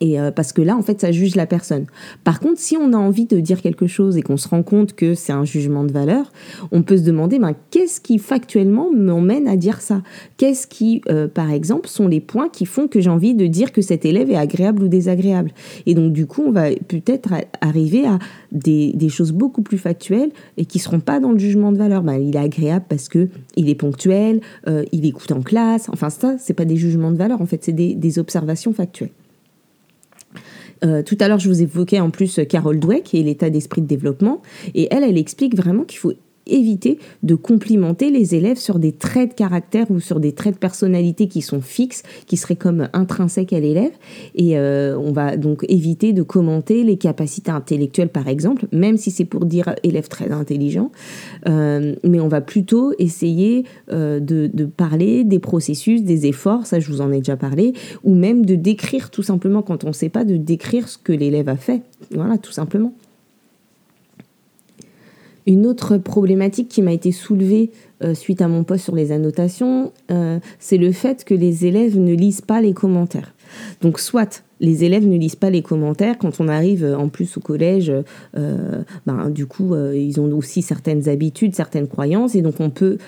Et 0.00 0.20
euh, 0.20 0.30
parce 0.30 0.52
que 0.52 0.62
là, 0.62 0.76
en 0.76 0.82
fait, 0.82 1.00
ça 1.00 1.12
juge 1.12 1.34
la 1.36 1.46
personne. 1.46 1.86
Par 2.24 2.40
contre, 2.40 2.58
si 2.58 2.76
on 2.76 2.92
a 2.92 2.96
envie 2.96 3.26
de 3.26 3.40
dire 3.40 3.60
quelque 3.60 3.86
chose 3.86 4.16
et 4.16 4.22
qu'on 4.22 4.36
se 4.36 4.48
rend 4.48 4.62
compte 4.62 4.94
que 4.94 5.14
c'est 5.14 5.32
un 5.32 5.44
jugement 5.44 5.84
de 5.84 5.92
valeur, 5.92 6.32
on 6.72 6.82
peut 6.82 6.96
se 6.96 7.02
demander, 7.02 7.38
ben, 7.38 7.54
qu'est-ce 7.70 8.00
qui 8.00 8.18
factuellement 8.18 8.90
m'emmène 8.94 9.48
à 9.48 9.56
dire 9.56 9.80
ça? 9.80 10.02
Qu'est-ce 10.36 10.66
qui, 10.66 11.02
euh, 11.08 11.28
par 11.28 11.50
exemple, 11.50 11.88
sont 11.88 12.08
les 12.08 12.20
points 12.20 12.48
qui 12.48 12.66
font 12.66 12.88
que 12.88 13.00
j'ai 13.00 13.10
envie 13.10 13.34
de 13.34 13.46
dire 13.46 13.72
que 13.72 13.82
cet 13.82 14.04
élève 14.04 14.30
est 14.30 14.36
agréable 14.36 14.82
ou 14.82 14.88
désagréable? 14.88 15.52
Et 15.86 15.94
donc, 15.94 16.12
du 16.12 16.26
coup, 16.26 16.42
on 16.46 16.52
va 16.52 16.70
peut-être 16.70 17.32
arriver 17.60 18.06
à 18.06 18.18
des, 18.52 19.08
choses 19.08 19.32
beaucoup 19.32 19.62
plus 19.62 19.78
factuelles 19.78 20.30
et 20.58 20.66
qui 20.66 20.78
seront 20.78 21.00
pas 21.00 21.18
dans 21.18 21.32
le 21.32 21.38
jugement 21.38 21.72
de 21.72 21.78
valeur. 21.78 22.02
Ben, 22.02 22.14
il 22.14 22.36
est 22.36 22.40
agréable 22.40 22.84
parce 22.88 23.08
que 23.08 23.28
il 23.56 23.68
est 23.70 23.74
ponctuel, 23.74 24.40
euh, 24.68 24.84
il 24.92 25.06
écoute 25.06 25.32
en 25.32 25.40
classe. 25.40 25.88
Enfin, 25.92 26.10
ça, 26.10 26.36
c'est 26.38 26.54
pas 26.54 26.66
des 26.66 26.76
jugements 26.76 27.10
de 27.10 27.16
valeur. 27.16 27.40
En 27.40 27.46
fait, 27.46 27.64
c'est 27.64 27.72
des 27.72 28.18
observations 28.18 28.72
factuelles. 28.72 29.10
Euh, 30.84 31.02
tout 31.02 31.16
à 31.20 31.28
l'heure, 31.28 31.38
je 31.38 31.48
vous 31.48 31.62
évoquais 31.62 32.00
en 32.00 32.10
plus 32.10 32.40
Carol 32.48 32.78
Dweck 32.78 33.14
et 33.14 33.22
l'état 33.22 33.50
d'esprit 33.50 33.82
de 33.82 33.86
développement. 33.86 34.42
Et 34.74 34.88
elle, 34.90 35.04
elle 35.04 35.18
explique 35.18 35.56
vraiment 35.56 35.84
qu'il 35.84 35.98
faut 35.98 36.12
éviter 36.48 36.98
de 37.22 37.34
complimenter 37.34 38.10
les 38.10 38.34
élèves 38.34 38.58
sur 38.58 38.78
des 38.78 38.92
traits 38.92 39.30
de 39.30 39.34
caractère 39.34 39.90
ou 39.90 40.00
sur 40.00 40.20
des 40.20 40.32
traits 40.32 40.54
de 40.54 40.58
personnalité 40.58 41.28
qui 41.28 41.42
sont 41.42 41.60
fixes, 41.60 42.02
qui 42.26 42.36
seraient 42.36 42.56
comme 42.56 42.88
intrinsèques 42.92 43.52
à 43.52 43.60
l'élève. 43.60 43.92
Et 44.34 44.58
euh, 44.58 44.98
on 44.98 45.12
va 45.12 45.36
donc 45.36 45.64
éviter 45.68 46.12
de 46.12 46.22
commenter 46.22 46.84
les 46.84 46.96
capacités 46.96 47.50
intellectuelles, 47.50 48.08
par 48.08 48.28
exemple, 48.28 48.66
même 48.72 48.96
si 48.96 49.10
c'est 49.10 49.24
pour 49.24 49.44
dire 49.44 49.74
élève 49.82 50.08
très 50.08 50.30
intelligent. 50.30 50.90
Euh, 51.48 51.94
mais 52.04 52.20
on 52.20 52.28
va 52.28 52.40
plutôt 52.40 52.92
essayer 52.98 53.64
euh, 53.92 54.20
de, 54.20 54.50
de, 54.52 54.64
parler 54.64 55.24
des 55.24 55.38
processus, 55.38 56.02
des 56.02 56.26
efforts, 56.26 56.66
ça 56.66 56.80
je 56.80 56.90
vous 56.90 57.00
en 57.00 57.12
ai 57.12 57.18
déjà 57.18 57.36
parlé, 57.36 57.72
ou 58.04 58.14
même 58.14 58.44
de 58.44 58.54
décrire 58.54 59.10
tout 59.10 59.22
simplement, 59.22 59.62
quand 59.62 59.84
on 59.84 59.88
ne 59.88 59.92
sait 59.92 60.08
pas, 60.08 60.24
de 60.24 60.36
décrire 60.36 60.88
ce 60.88 60.98
que 60.98 61.12
l'élève 61.12 61.48
a 61.48 61.56
fait. 61.56 61.82
Voilà, 62.10 62.38
tout 62.38 62.52
simplement. 62.52 62.92
Une 65.48 65.66
autre 65.66 65.96
problématique 65.96 66.68
qui 66.68 66.82
m'a 66.82 66.92
été 66.92 67.10
soulevée 67.10 67.70
euh, 68.04 68.12
suite 68.12 68.42
à 68.42 68.48
mon 68.48 68.64
post 68.64 68.84
sur 68.84 68.94
les 68.94 69.12
annotations, 69.12 69.92
euh, 70.10 70.40
c'est 70.58 70.76
le 70.76 70.92
fait 70.92 71.24
que 71.24 71.32
les 71.32 71.64
élèves 71.64 71.98
ne 71.98 72.12
lisent 72.12 72.42
pas 72.42 72.60
les 72.60 72.74
commentaires. 72.74 73.32
Donc 73.80 73.98
soit 73.98 74.42
les 74.60 74.84
élèves 74.84 75.06
ne 75.06 75.16
lisent 75.16 75.36
pas 75.36 75.50
les 75.50 75.62
commentaires. 75.62 76.18
Quand 76.18 76.40
on 76.40 76.48
arrive 76.48 76.84
euh, 76.84 76.96
en 76.96 77.08
plus 77.08 77.36
au 77.36 77.40
collège, 77.40 77.92
euh, 78.36 78.82
ben, 79.06 79.30
du 79.30 79.46
coup, 79.46 79.74
euh, 79.74 79.96
ils 79.96 80.20
ont 80.20 80.30
aussi 80.36 80.62
certaines 80.62 81.08
habitudes, 81.08 81.54
certaines 81.54 81.88
croyances, 81.88 82.34
et 82.34 82.42
donc 82.42 82.60
on 82.60 82.70
peut 82.70 82.98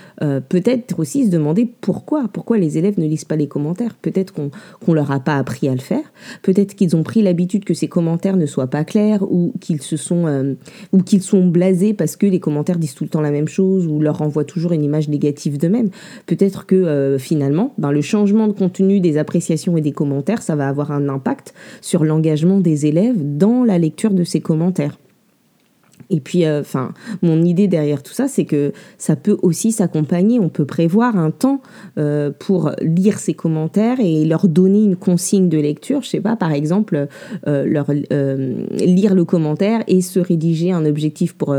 peut-être 0.48 0.98
aussi 0.98 1.26
se 1.26 1.30
demander 1.30 1.68
pourquoi, 1.80 2.28
pourquoi 2.32 2.58
les 2.58 2.78
élèves 2.78 2.98
ne 2.98 3.06
lisent 3.06 3.24
pas 3.24 3.36
les 3.36 3.48
commentaires. 3.48 3.94
Peut-être 4.00 4.32
qu'on 4.32 4.50
qu'on 4.84 4.92
leur 4.92 5.10
a 5.10 5.20
pas 5.20 5.36
appris 5.36 5.68
à 5.68 5.72
le 5.72 5.80
faire. 5.80 6.02
Peut-être 6.42 6.74
qu'ils 6.74 6.96
ont 6.96 7.02
pris 7.02 7.22
l'habitude 7.22 7.64
que 7.64 7.74
ces 7.74 7.88
commentaires 7.88 8.36
ne 8.36 8.46
soient 8.46 8.68
pas 8.68 8.84
clairs 8.84 9.22
ou 9.22 9.52
qu'ils 9.60 9.82
se 9.82 9.96
sont 9.96 10.56
ou 10.92 10.98
qu'ils 10.98 11.22
sont 11.22 11.46
blasés 11.46 11.94
parce 11.94 12.16
que 12.16 12.26
les 12.26 12.40
commentaires 12.40 12.78
disent 12.78 12.94
tout 12.94 13.04
le 13.04 13.10
temps 13.10 13.20
la 13.20 13.30
même 13.30 13.48
chose 13.48 13.86
ou 13.86 14.00
leur 14.00 14.18
renvoient 14.18 14.44
toujours 14.44 14.72
une 14.72 14.82
image 14.82 15.08
négative 15.08 15.58
d'eux-mêmes. 15.58 15.90
Peut-être 16.26 16.66
que 16.66 17.16
finalement, 17.18 17.74
ben, 17.78 17.92
le 17.92 18.02
changement 18.02 18.48
de 18.48 18.52
contenu 18.52 19.00
des 19.00 19.18
appréciations 19.18 19.76
et 19.76 19.80
des 19.80 19.92
commentaires, 19.92 20.29
ça 20.38 20.54
va 20.54 20.68
avoir 20.68 20.92
un 20.92 21.08
impact 21.08 21.54
sur 21.80 22.04
l'engagement 22.04 22.60
des 22.60 22.86
élèves 22.86 23.16
dans 23.18 23.64
la 23.64 23.78
lecture 23.78 24.12
de 24.12 24.24
ces 24.24 24.40
commentaires. 24.40 24.96
Et 26.10 26.20
puis, 26.20 26.44
euh, 26.44 26.60
enfin, 26.60 26.92
mon 27.22 27.42
idée 27.42 27.68
derrière 27.68 28.02
tout 28.02 28.12
ça, 28.12 28.26
c'est 28.26 28.44
que 28.44 28.72
ça 28.98 29.16
peut 29.16 29.38
aussi 29.42 29.72
s'accompagner. 29.72 30.40
On 30.40 30.48
peut 30.48 30.64
prévoir 30.64 31.16
un 31.16 31.30
temps 31.30 31.62
euh, 31.98 32.30
pour 32.36 32.72
lire 32.82 33.18
ces 33.18 33.34
commentaires 33.34 34.00
et 34.00 34.24
leur 34.24 34.48
donner 34.48 34.82
une 34.82 34.96
consigne 34.96 35.48
de 35.48 35.58
lecture. 35.58 36.02
Je 36.02 36.08
sais 36.08 36.20
pas, 36.20 36.36
par 36.36 36.52
exemple, 36.52 37.06
euh, 37.46 37.64
leur 37.64 37.90
lire 37.90 39.14
le 39.14 39.24
commentaire 39.24 39.84
et 39.86 40.00
se 40.00 40.18
rédiger 40.18 40.72
un 40.72 40.84
objectif 40.84 41.34
pour 41.34 41.54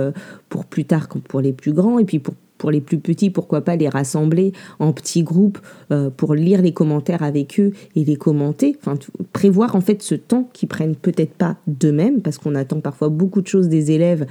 pour 0.49 0.65
plus 0.65 0.85
tard, 0.85 1.07
pour 1.07 1.39
les 1.39 1.53
plus 1.53 1.71
grands, 1.71 1.97
et 1.97 2.03
puis 2.03 2.19
pour 2.19 2.33
pour 2.61 2.69
les 2.69 2.79
plus 2.79 2.99
petits, 2.99 3.31
pourquoi 3.31 3.61
pas 3.61 3.75
les 3.75 3.89
rassembler 3.89 4.51
en 4.77 4.93
petits 4.93 5.23
groupes 5.23 5.57
euh, 5.91 6.11
pour 6.11 6.35
lire 6.35 6.61
les 6.61 6.73
commentaires 6.73 7.23
avec 7.23 7.59
eux 7.59 7.71
et 7.95 8.05
les 8.05 8.17
commenter. 8.17 8.77
Enfin, 8.79 8.99
prévoir 9.33 9.75
en 9.75 9.81
fait 9.81 10.03
ce 10.03 10.13
temps 10.13 10.47
qu'ils 10.53 10.69
prennent 10.69 10.95
peut-être 10.95 11.33
pas 11.33 11.57
d'eux-mêmes, 11.65 12.21
parce 12.21 12.37
qu'on 12.37 12.53
attend 12.53 12.79
parfois 12.79 13.09
beaucoup 13.09 13.41
de 13.41 13.47
choses 13.47 13.67
des 13.67 13.89
élèves 13.89 14.27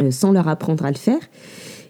euh, 0.00 0.10
sans 0.10 0.32
leur 0.32 0.48
apprendre 0.48 0.84
à 0.84 0.90
le 0.90 0.96
faire. 0.96 1.20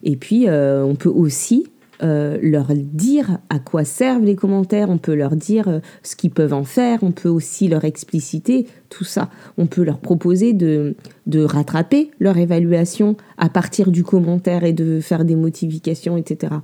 Et 0.02 0.16
puis, 0.16 0.46
euh, 0.46 0.84
on 0.84 0.94
peut 0.94 1.08
aussi 1.08 1.66
euh, 2.02 2.38
leur 2.40 2.68
dire 2.74 3.38
à 3.50 3.58
quoi 3.58 3.84
servent 3.84 4.24
les 4.24 4.36
commentaires, 4.36 4.88
on 4.88 4.98
peut 4.98 5.14
leur 5.14 5.34
dire 5.34 5.68
euh, 5.68 5.80
ce 6.04 6.14
qu'ils 6.14 6.30
peuvent 6.30 6.52
en 6.52 6.62
faire, 6.62 7.00
on 7.02 7.10
peut 7.10 7.28
aussi 7.28 7.66
leur 7.66 7.84
expliciter 7.84 8.66
tout 8.88 9.04
ça. 9.04 9.30
On 9.56 9.66
peut 9.66 9.82
leur 9.82 9.98
proposer 9.98 10.52
de, 10.52 10.94
de 11.26 11.42
rattraper 11.42 12.12
leur 12.20 12.36
évaluation 12.36 13.16
à 13.36 13.48
partir 13.48 13.90
du 13.90 14.04
commentaire 14.04 14.62
et 14.62 14.72
de 14.72 15.00
faire 15.00 15.24
des 15.24 15.34
modifications, 15.34 16.16
etc. 16.16 16.54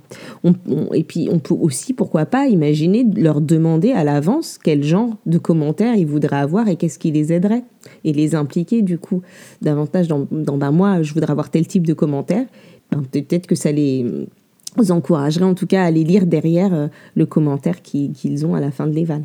et 0.93 1.03
puis 1.03 1.27
on 1.31 1.39
peut 1.39 1.53
aussi, 1.53 1.93
pourquoi 1.93 2.25
pas, 2.25 2.47
imaginer 2.47 3.05
leur 3.15 3.41
demander 3.41 3.91
à 3.91 4.03
l'avance 4.03 4.57
quel 4.63 4.83
genre 4.83 5.17
de 5.25 5.37
commentaires 5.37 5.95
ils 5.95 6.07
voudraient 6.07 6.37
avoir 6.37 6.69
et 6.69 6.77
qu'est-ce 6.77 6.97
qui 6.97 7.11
les 7.11 7.33
aiderait 7.33 7.63
et 8.03 8.13
les 8.13 8.35
impliquer 8.35 8.81
du 8.81 8.97
coup 8.97 9.21
davantage 9.61 10.07
dans, 10.07 10.27
dans 10.31 10.57
ben, 10.57 10.71
moi 10.71 11.01
je 11.01 11.13
voudrais 11.13 11.31
avoir 11.31 11.49
tel 11.49 11.67
type 11.67 11.85
de 11.85 11.93
commentaire. 11.93 12.45
Ben, 12.91 13.03
peut-être 13.11 13.47
que 13.47 13.55
ça 13.55 13.71
les 13.71 14.27
vous 14.77 14.91
encouragerai 14.91 15.45
en 15.45 15.53
tout 15.53 15.67
cas 15.67 15.83
à 15.83 15.85
aller 15.85 16.03
lire 16.03 16.25
derrière 16.25 16.73
euh, 16.73 16.87
le 17.15 17.25
commentaire 17.25 17.81
qu'ils 17.81 18.45
ont 18.45 18.55
à 18.55 18.59
la 18.59 18.71
fin 18.71 18.87
de 18.87 18.93
l'éval. 18.93 19.23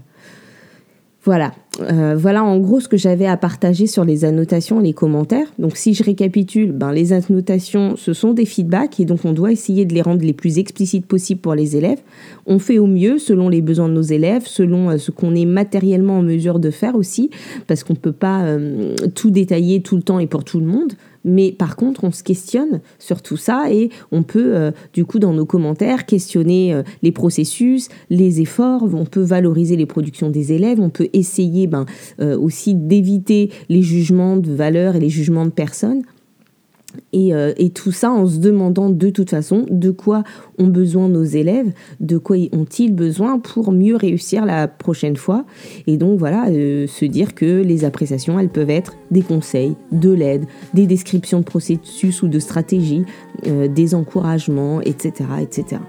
Voilà, 1.22 1.52
euh, 1.82 2.16
voilà 2.16 2.42
en 2.42 2.58
gros 2.58 2.80
ce 2.80 2.88
que 2.88 2.96
j'avais 2.96 3.26
à 3.26 3.36
partager 3.36 3.86
sur 3.86 4.06
les 4.06 4.24
annotations 4.24 4.80
et 4.80 4.84
les 4.84 4.92
commentaires. 4.94 5.52
Donc 5.58 5.76
si 5.76 5.92
je 5.92 6.02
récapitule, 6.02 6.72
ben, 6.72 6.92
les 6.92 7.12
annotations, 7.12 7.94
ce 7.96 8.14
sont 8.14 8.32
des 8.32 8.46
feedbacks 8.46 8.98
et 9.00 9.04
donc 9.04 9.26
on 9.26 9.34
doit 9.34 9.52
essayer 9.52 9.84
de 9.84 9.92
les 9.92 10.00
rendre 10.00 10.24
les 10.24 10.32
plus 10.32 10.58
explicites 10.58 11.04
possibles 11.04 11.42
pour 11.42 11.54
les 11.54 11.76
élèves. 11.76 12.00
On 12.46 12.58
fait 12.58 12.78
au 12.78 12.86
mieux 12.86 13.18
selon 13.18 13.50
les 13.50 13.60
besoins 13.60 13.90
de 13.90 13.92
nos 13.92 14.00
élèves, 14.00 14.46
selon 14.46 14.88
euh, 14.88 14.96
ce 14.96 15.10
qu'on 15.10 15.34
est 15.34 15.44
matériellement 15.44 16.16
en 16.16 16.22
mesure 16.22 16.58
de 16.58 16.70
faire 16.70 16.94
aussi, 16.94 17.28
parce 17.66 17.84
qu'on 17.84 17.92
ne 17.92 17.98
peut 17.98 18.12
pas 18.12 18.56
tout 19.14 19.30
détailler 19.30 19.82
tout 19.82 19.96
le 19.96 20.02
temps 20.02 20.20
et 20.20 20.26
pour 20.26 20.42
tout 20.42 20.58
le 20.58 20.66
monde. 20.66 20.94
Mais 21.24 21.52
par 21.52 21.76
contre, 21.76 22.04
on 22.04 22.12
se 22.12 22.22
questionne 22.22 22.80
sur 22.98 23.22
tout 23.22 23.36
ça 23.36 23.70
et 23.70 23.90
on 24.12 24.22
peut, 24.22 24.56
euh, 24.56 24.70
du 24.92 25.04
coup, 25.04 25.18
dans 25.18 25.32
nos 25.32 25.46
commentaires, 25.46 26.06
questionner 26.06 26.72
euh, 26.72 26.82
les 27.02 27.12
processus, 27.12 27.88
les 28.08 28.40
efforts. 28.40 28.88
On 28.94 29.04
peut 29.04 29.22
valoriser 29.22 29.76
les 29.76 29.86
productions 29.86 30.30
des 30.30 30.52
élèves. 30.52 30.80
On 30.80 30.90
peut 30.90 31.08
essayer 31.12 31.66
ben, 31.66 31.86
euh, 32.20 32.38
aussi 32.38 32.74
d'éviter 32.74 33.50
les 33.68 33.82
jugements 33.82 34.36
de 34.36 34.52
valeur 34.52 34.96
et 34.96 35.00
les 35.00 35.10
jugements 35.10 35.44
de 35.44 35.50
personnes. 35.50 36.02
Euh, 37.14 37.52
et, 37.56 37.70
tout 37.70 37.92
ça 37.92 38.10
en 38.10 38.26
se 38.26 38.38
demandant 38.38 38.90
de 38.90 39.10
toute 39.10 39.30
façon 39.30 39.66
de 39.70 39.90
quoi 39.90 40.24
ont 40.58 40.66
besoin 40.66 41.08
nos 41.08 41.24
élèves, 41.24 41.72
de 42.00 42.18
quoi 42.18 42.36
ont-ils 42.52 42.94
besoin 42.94 43.38
pour 43.38 43.72
mieux 43.72 43.96
réussir 43.96 44.44
la 44.44 44.68
prochaine 44.68 45.16
fois. 45.16 45.44
Et 45.86 45.96
donc 45.96 46.18
voilà, 46.18 46.48
euh, 46.48 46.86
se 46.86 47.04
dire 47.04 47.34
que 47.34 47.62
les 47.62 47.84
appréciations, 47.84 48.38
elles 48.38 48.48
peuvent 48.48 48.70
être 48.70 48.96
des 49.10 49.22
conseils, 49.22 49.76
de 49.92 50.10
l'aide, 50.10 50.44
des 50.74 50.86
descriptions 50.86 51.40
de 51.40 51.44
processus 51.44 52.22
ou 52.22 52.28
de 52.28 52.38
stratégies, 52.38 53.04
euh, 53.46 53.68
des 53.68 53.94
encouragements, 53.94 54.80
etc., 54.80 55.24
etc. 55.40 55.80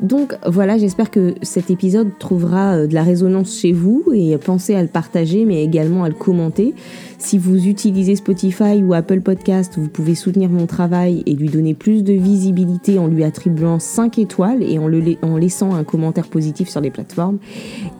Donc 0.00 0.34
voilà, 0.46 0.78
j'espère 0.78 1.10
que 1.10 1.34
cet 1.42 1.70
épisode 1.70 2.10
trouvera 2.18 2.74
euh, 2.74 2.86
de 2.86 2.94
la 2.94 3.02
résonance 3.02 3.58
chez 3.58 3.72
vous 3.72 4.04
et 4.14 4.36
pensez 4.38 4.74
à 4.74 4.82
le 4.82 4.88
partager 4.88 5.44
mais 5.44 5.62
également 5.62 6.04
à 6.04 6.08
le 6.08 6.14
commenter. 6.14 6.74
Si 7.18 7.36
vous 7.36 7.66
utilisez 7.66 8.16
Spotify 8.16 8.82
ou 8.82 8.94
Apple 8.94 9.20
Podcast, 9.20 9.74
vous 9.76 9.88
pouvez 9.88 10.14
soutenir 10.14 10.48
mon 10.48 10.66
travail 10.66 11.22
et 11.26 11.34
lui 11.34 11.48
donner 11.48 11.74
plus 11.74 12.02
de 12.02 12.14
visibilité 12.14 12.98
en 12.98 13.08
lui 13.08 13.24
attribuant 13.24 13.78
5 13.78 14.18
étoiles 14.18 14.62
et 14.62 14.78
en, 14.78 15.36
laissant 15.36 15.74
un 15.74 15.84
commentaire 15.84 16.28
positif 16.28 16.68
sur 16.70 16.80
les 16.80 16.90
plateformes. 16.90 17.38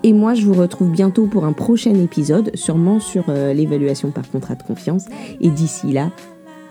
Et 0.02 0.14
moi, 0.14 0.34
je 0.34 0.46
vous 0.46 0.54
retrouve 0.54 0.90
bientôt 0.90 1.26
pour 1.26 1.44
un 1.44 1.52
prochain 1.52 1.94
épisode, 1.94 2.50
sûrement 2.54 2.98
sur 2.98 3.24
euh, 3.28 3.52
l'évaluation 3.52 4.10
par 4.10 4.28
contrat 4.30 4.54
de 4.54 4.62
confiance. 4.62 5.04
Et 5.40 5.50
d'ici 5.50 5.92
là, 5.92 6.10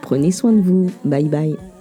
prenez 0.02 0.32
soin 0.32 0.52
de 0.52 0.62
vous. 0.62 0.88
Bye 1.06 1.30
bye. 1.30 1.79